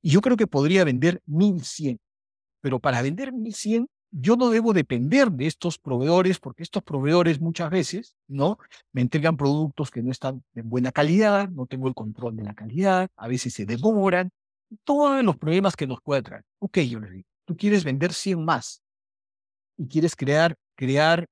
Y 0.00 0.10
yo 0.10 0.20
creo 0.20 0.36
que 0.36 0.46
podría 0.46 0.84
vender 0.84 1.20
1100. 1.26 1.98
Pero 2.60 2.78
para 2.78 3.02
vender 3.02 3.32
1100 3.32 3.88
yo 4.12 4.36
no 4.36 4.48
debo 4.50 4.72
depender 4.72 5.32
de 5.32 5.48
estos 5.48 5.76
proveedores 5.76 6.38
porque 6.38 6.62
estos 6.62 6.84
proveedores 6.84 7.40
muchas 7.40 7.68
veces, 7.68 8.14
¿no? 8.28 8.58
Me 8.92 9.02
entregan 9.02 9.36
productos 9.36 9.90
que 9.90 10.02
no 10.02 10.12
están 10.12 10.44
de 10.52 10.62
buena 10.62 10.92
calidad, 10.92 11.48
no 11.48 11.66
tengo 11.66 11.88
el 11.88 11.94
control 11.94 12.36
de 12.36 12.44
la 12.44 12.54
calidad, 12.54 13.10
a 13.16 13.26
veces 13.26 13.52
se 13.54 13.66
demoran, 13.66 14.30
todos 14.84 15.22
los 15.24 15.36
problemas 15.36 15.74
que 15.74 15.88
nos 15.88 16.00
puede 16.00 16.22
traer. 16.22 16.44
Ok, 16.60 16.78
yo 16.78 17.00
le 17.00 17.10
digo, 17.10 17.28
tú 17.48 17.56
quieres 17.56 17.82
vender 17.82 18.12
100 18.12 18.44
más 18.44 18.82
y 19.78 19.88
quieres 19.88 20.14
crear, 20.14 20.54
crear, 20.76 21.24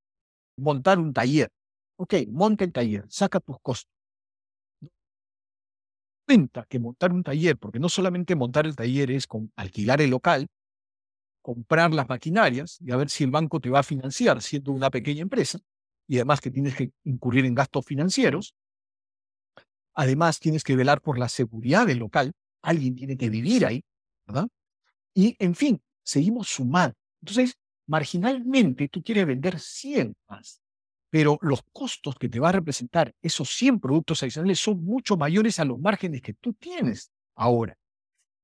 montar 0.57 0.99
un 0.99 1.13
taller. 1.13 1.51
Ok, 1.99 2.15
monta 2.29 2.65
el 2.65 2.73
taller, 2.73 3.05
saca 3.11 3.39
tus 3.39 3.59
costos. 3.61 3.93
Cuenta 6.27 6.65
que 6.69 6.79
montar 6.79 7.13
un 7.13 7.23
taller, 7.23 7.59
porque 7.59 7.79
no 7.79 7.91
solamente 7.91 8.35
montar 8.35 8.67
el 8.67 8.75
taller 8.75 9.11
es 9.11 9.27
con 9.27 9.53
alquilar 9.57 10.01
el 10.01 10.09
local, 10.11 10.47
comprar 11.43 11.93
las 11.93 12.09
maquinarias 12.09 12.79
y 12.81 12.93
a 12.93 12.97
ver 12.97 13.11
si 13.11 13.23
el 13.23 13.31
banco 13.31 13.61
te 13.61 13.69
va 13.69 13.81
a 13.81 13.83
financiar 13.83 14.41
siendo 14.41 14.73
una 14.73 14.91
pequeña 14.91 15.21
empresa 15.21 15.59
y 16.09 16.17
además 16.17 16.41
que 16.41 16.51
tienes 16.51 16.75
que 16.75 16.93
incurrir 17.05 17.45
en 17.45 17.55
gastos 17.55 17.85
financieros. 17.85 18.55
Además 19.95 20.41
tienes 20.41 20.65
que 20.65 20.77
velar 20.77 21.03
por 21.03 21.19
la 21.19 21.29
seguridad 21.29 21.87
del 21.87 21.99
local. 21.99 22.33
Alguien 22.63 22.97
tiene 22.97 23.19
que 23.19 23.29
vivir 23.29 23.67
ahí, 23.67 23.83
¿verdad? 24.27 24.49
Y 25.15 25.37
en 25.39 25.55
fin, 25.55 25.81
seguimos 26.07 26.49
sumando. 26.49 26.95
Entonces, 27.21 27.59
marginalmente 27.87 28.89
tú 28.89 29.03
quieres 29.03 29.27
vender 29.27 29.59
100 29.59 30.15
más, 30.29 30.61
pero 31.11 31.39
los 31.43 31.63
costos 31.73 32.17
que 32.17 32.29
te 32.29 32.41
va 32.41 32.51
a 32.51 32.53
representar 32.53 33.13
esos 33.21 33.51
100 33.51 33.81
productos 33.81 34.23
adicionales 34.23 34.61
son 34.61 34.85
mucho 34.85 35.17
mayores 35.17 35.59
a 35.59 35.65
los 35.65 35.79
márgenes 35.79 36.23
que 36.23 36.35
tú 36.35 36.53
tienes 36.55 37.11
ahora. 37.35 37.77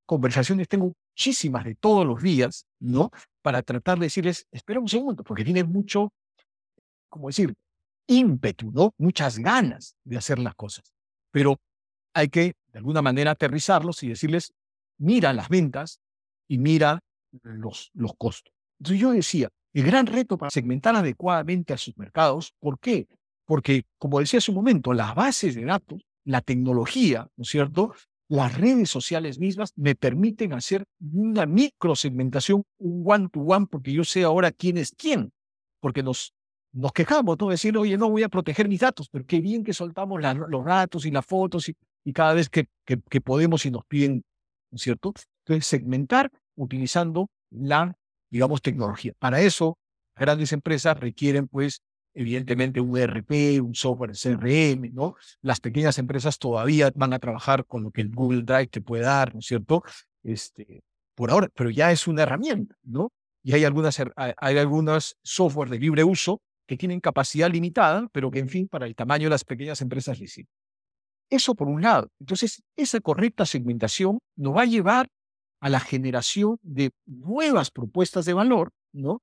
Conversaciones 0.06 0.68
tengo 0.68 0.92
muchísimas 1.12 1.64
de 1.64 1.74
todos 1.76 2.04
los 2.06 2.22
días, 2.22 2.66
¿no? 2.80 3.10
Para 3.40 3.62
tratar 3.62 3.98
de 3.98 4.06
decirles, 4.06 4.46
espera 4.50 4.80
un 4.80 4.88
segundo, 4.88 5.22
porque 5.22 5.44
tienes 5.44 5.66
mucho, 5.66 6.12
como 7.08 7.28
decir, 7.28 7.54
ímpetu, 8.08 8.72
¿no? 8.72 8.92
Muchas 8.98 9.38
ganas 9.38 9.94
de 10.04 10.16
hacer 10.16 10.38
las 10.38 10.54
cosas. 10.54 10.92
Pero 11.30 11.58
hay 12.14 12.28
que, 12.28 12.54
de 12.72 12.78
alguna 12.78 13.02
manera, 13.02 13.30
aterrizarlos 13.30 14.02
y 14.02 14.08
decirles, 14.08 14.52
mira 14.98 15.32
las 15.32 15.48
ventas 15.48 16.00
y 16.48 16.58
mira 16.58 17.00
los, 17.42 17.90
los 17.94 18.12
costos. 18.16 18.52
Entonces 18.78 19.00
yo 19.00 19.12
decía, 19.12 19.48
el 19.72 19.84
gran 19.84 20.06
reto 20.06 20.36
para 20.36 20.50
segmentar 20.50 20.94
adecuadamente 20.96 21.72
a 21.72 21.78
sus 21.78 21.96
mercados, 21.96 22.54
¿por 22.58 22.78
qué? 22.78 23.06
Porque, 23.44 23.84
como 23.98 24.20
decía 24.20 24.38
hace 24.38 24.50
un 24.50 24.56
momento, 24.56 24.92
las 24.92 25.14
bases 25.14 25.54
de 25.54 25.64
datos, 25.64 26.04
la 26.24 26.40
tecnología, 26.40 27.28
¿no 27.36 27.42
es 27.42 27.48
cierto? 27.48 27.94
las 28.32 28.56
redes 28.56 28.88
sociales 28.88 29.38
mismas 29.38 29.74
me 29.76 29.94
permiten 29.94 30.54
hacer 30.54 30.86
una 31.00 31.44
microsegmentación, 31.44 32.64
un 32.78 33.02
one-to-one, 33.04 33.66
porque 33.66 33.92
yo 33.92 34.04
sé 34.04 34.24
ahora 34.24 34.50
quién 34.50 34.78
es 34.78 34.94
quién, 34.96 35.34
porque 35.80 36.02
nos, 36.02 36.32
nos 36.72 36.92
quejamos, 36.92 37.36
¿no? 37.38 37.50
Decir, 37.50 37.76
oye, 37.76 37.98
no 37.98 38.08
voy 38.08 38.22
a 38.22 38.30
proteger 38.30 38.70
mis 38.70 38.80
datos, 38.80 39.10
pero 39.10 39.26
qué 39.26 39.42
bien 39.42 39.62
que 39.62 39.74
soltamos 39.74 40.18
los 40.48 40.64
datos 40.64 41.04
y 41.04 41.10
las 41.10 41.26
fotos 41.26 41.68
y, 41.68 41.76
y 42.06 42.14
cada 42.14 42.32
vez 42.32 42.48
que, 42.48 42.68
que, 42.86 43.20
podemos 43.20 43.66
y 43.66 43.70
nos 43.70 43.84
piden, 43.84 44.24
¿no 44.70 44.76
es 44.76 44.82
cierto? 44.82 45.12
Entonces, 45.44 45.66
segmentar 45.66 46.30
utilizando 46.56 47.28
la, 47.50 47.94
digamos, 48.30 48.62
tecnología. 48.62 49.12
Para 49.18 49.40
eso, 49.40 49.78
grandes 50.16 50.52
empresas 50.52 50.98
requieren, 50.98 51.48
pues, 51.48 51.82
evidentemente 52.14 52.80
un 52.80 52.96
ERP, 52.96 53.60
un 53.62 53.74
software 53.74 54.12
CRM, 54.12 54.92
¿no? 54.92 55.14
Las 55.40 55.60
pequeñas 55.60 55.98
empresas 55.98 56.38
todavía 56.38 56.90
van 56.94 57.12
a 57.12 57.18
trabajar 57.18 57.64
con 57.66 57.82
lo 57.84 57.90
que 57.90 58.02
el 58.02 58.10
Google 58.10 58.42
Drive 58.42 58.68
te 58.68 58.80
puede 58.82 59.04
dar, 59.04 59.34
¿no 59.34 59.40
es 59.40 59.46
cierto? 59.46 59.82
Este, 60.22 60.82
por 61.14 61.30
ahora, 61.30 61.48
pero 61.54 61.70
ya 61.70 61.90
es 61.90 62.06
una 62.06 62.22
herramienta, 62.22 62.76
¿no? 62.82 63.10
Y 63.42 63.54
hay 63.54 63.64
algunas, 63.64 64.00
hay 64.16 64.58
algunos 64.58 65.16
software 65.22 65.68
de 65.68 65.78
libre 65.78 66.04
uso 66.04 66.40
que 66.66 66.76
tienen 66.76 67.00
capacidad 67.00 67.50
limitada, 67.50 68.08
pero 68.12 68.30
que, 68.30 68.38
en 68.38 68.48
fin, 68.48 68.68
para 68.68 68.86
el 68.86 68.94
tamaño 68.94 69.24
de 69.24 69.30
las 69.30 69.44
pequeñas 69.44 69.80
empresas 69.80 70.18
les 70.20 70.32
sirve. 70.32 70.48
Eso 71.28 71.54
por 71.54 71.66
un 71.66 71.82
lado. 71.82 72.08
Entonces, 72.20 72.62
esa 72.76 73.00
correcta 73.00 73.46
segmentación 73.46 74.18
nos 74.36 74.56
va 74.56 74.62
a 74.62 74.66
llevar 74.66 75.08
a 75.62 75.68
la 75.68 75.78
generación 75.78 76.58
de 76.62 76.90
nuevas 77.06 77.70
propuestas 77.70 78.24
de 78.24 78.34
valor, 78.34 78.72
¿no? 78.92 79.22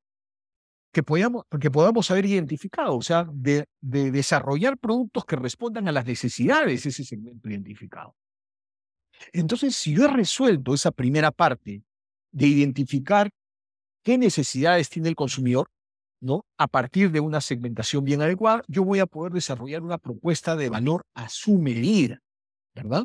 que 0.94 1.04
podamos, 1.04 1.44
que 1.60 1.70
podamos 1.70 2.10
haber 2.10 2.26
identificado, 2.26 2.96
o 2.96 3.02
sea, 3.02 3.28
de, 3.30 3.66
de 3.82 4.10
desarrollar 4.10 4.78
productos 4.78 5.26
que 5.26 5.36
respondan 5.36 5.90
a 5.90 5.92
las 5.92 6.06
necesidades 6.06 6.84
de 6.84 6.90
ese 6.90 7.04
segmento 7.04 7.50
identificado. 7.50 8.16
Entonces, 9.34 9.76
si 9.76 9.94
yo 9.94 10.06
he 10.06 10.08
resuelto 10.08 10.74
esa 10.74 10.92
primera 10.92 11.32
parte 11.32 11.84
de 12.32 12.48
identificar 12.48 13.30
qué 14.02 14.18
necesidades 14.18 14.90
tiene 14.90 15.10
el 15.10 15.16
consumidor, 15.16 15.68
¿no? 16.22 16.46
A 16.58 16.68
partir 16.68 17.12
de 17.12 17.20
una 17.20 17.42
segmentación 17.42 18.06
bien 18.06 18.22
adecuada, 18.22 18.64
yo 18.70 18.86
voy 18.86 19.00
a 19.00 19.08
poder 19.08 19.34
desarrollar 19.34 19.82
una 19.82 19.98
propuesta 19.98 20.56
de 20.56 20.70
valor 20.70 21.04
a 21.14 21.28
su 21.28 21.58
medida, 21.58 22.22
¿verdad? 22.74 23.04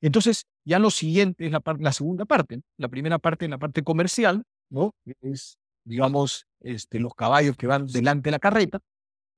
Entonces, 0.00 0.44
ya 0.64 0.78
lo 0.78 0.90
siguiente 0.90 1.46
es 1.46 1.52
la, 1.52 1.62
la 1.78 1.92
segunda 1.92 2.24
parte. 2.24 2.60
La 2.76 2.88
primera 2.88 3.18
parte 3.18 3.44
en 3.44 3.52
la 3.52 3.58
parte 3.58 3.82
comercial, 3.82 4.42
¿no? 4.68 4.94
Es 5.20 5.58
digamos, 5.86 6.46
este, 6.60 6.98
los 7.00 7.14
caballos 7.14 7.56
que 7.56 7.66
van 7.66 7.86
delante 7.86 8.28
de 8.28 8.32
la 8.32 8.38
carreta. 8.38 8.80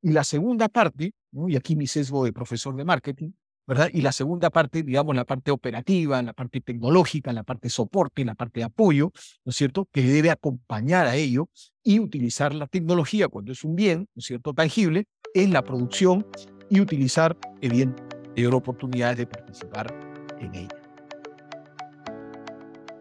Y 0.02 0.12
la 0.12 0.24
segunda 0.24 0.68
parte, 0.68 1.12
y 1.48 1.56
aquí 1.56 1.76
mi 1.76 1.86
sesgo 1.86 2.24
de 2.24 2.32
profesor 2.32 2.74
de 2.74 2.84
marketing, 2.84 3.32
¿verdad? 3.66 3.90
Y 3.92 4.00
la 4.00 4.12
segunda 4.12 4.48
parte, 4.48 4.82
digamos, 4.82 5.14
la 5.14 5.24
parte 5.24 5.50
operativa, 5.50 6.22
la 6.22 6.32
parte 6.32 6.60
tecnológica, 6.60 7.32
la 7.32 7.42
parte 7.42 7.68
soporte, 7.68 8.24
la 8.24 8.34
parte 8.34 8.60
de 8.60 8.64
apoyo, 8.64 9.12
¿no 9.44 9.50
es 9.50 9.56
cierto? 9.56 9.88
Que 9.92 10.02
debe 10.02 10.30
acompañar 10.30 11.06
a 11.06 11.16
ello 11.16 11.48
y 11.82 11.98
utilizar 11.98 12.54
la 12.54 12.66
tecnología 12.66 13.28
cuando 13.28 13.52
es 13.52 13.64
un 13.64 13.74
bien, 13.74 14.08
¿no 14.14 14.20
es 14.20 14.24
cierto?, 14.24 14.54
tangible, 14.54 15.04
en 15.34 15.52
la 15.52 15.62
producción 15.62 16.26
y 16.70 16.80
utilizar, 16.80 17.36
evidentemente, 17.60 18.16
oportunidades 18.46 19.18
de 19.18 19.26
participar 19.26 20.07
en 20.40 20.54
ella. 20.54 20.76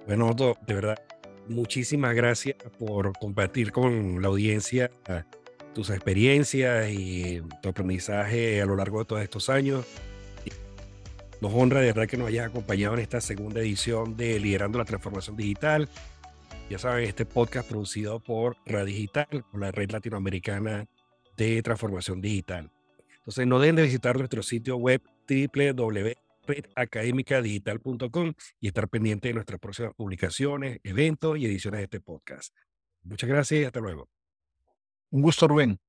Bueno, 0.06 0.34
de 0.34 0.74
verdad, 0.74 0.98
muchísimas 1.48 2.16
gracias 2.16 2.56
por 2.80 3.14
compartir 3.20 3.72
con 3.72 4.22
la 4.22 4.30
audiencia 4.30 4.90
ah, 5.08 5.26
tus 5.74 5.90
experiencias 5.90 6.90
y 6.90 7.42
tu 7.62 7.70
aprendizaje 7.70 8.62
a 8.62 8.66
lo 8.66 8.76
largo 8.76 9.00
de 9.00 9.06
todos 9.06 9.22
estos 9.22 9.50
años. 9.50 9.86
Nos 11.40 11.54
honra 11.54 11.82
de 11.82 11.88
verdad 11.88 12.08
que 12.08 12.18
nos 12.18 12.30
hayas 12.30 12.48
acompañado 12.48 12.96
en 12.96 13.02
esta 13.02 13.22
segunda 13.22 13.60
edición 13.60 14.18
de 14.18 14.40
Liderando 14.40 14.80
la 14.80 14.86
Transformación 14.86 15.36
Digital. 15.36 15.88
Ya 16.70 16.80
saben, 16.80 17.04
este 17.04 17.26
podcast 17.26 17.70
producido 17.70 18.20
por 18.20 18.58
Radigital, 18.66 19.46
por 19.52 19.62
la 19.62 19.72
red 19.72 19.92
latinoamericana 19.92 20.88
de 21.38 21.62
transformación 21.62 22.20
digital. 22.20 22.72
Entonces, 23.20 23.46
no 23.46 23.60
dejen 23.60 23.76
de 23.76 23.84
visitar 23.84 24.18
nuestro 24.18 24.42
sitio 24.42 24.78
web 24.78 25.02
www.redacademicadigital.com 26.48 28.34
y 28.60 28.68
estar 28.68 28.88
pendiente 28.90 29.28
de 29.30 29.34
nuestras 29.36 29.60
próximas 29.60 29.94
publicaciones, 29.96 30.80
eventos 30.84 31.38
y 31.38 31.46
ediciones 31.46 31.80
de 31.80 31.84
este 31.84 32.00
podcast. 32.02 32.56
Muchas 33.04 33.30
gracias 33.30 33.62
y 33.62 33.64
hasta 33.66 33.80
luego. 33.80 34.10
Un 35.12 35.22
gusto, 35.22 35.48
Rubén. 35.48 35.80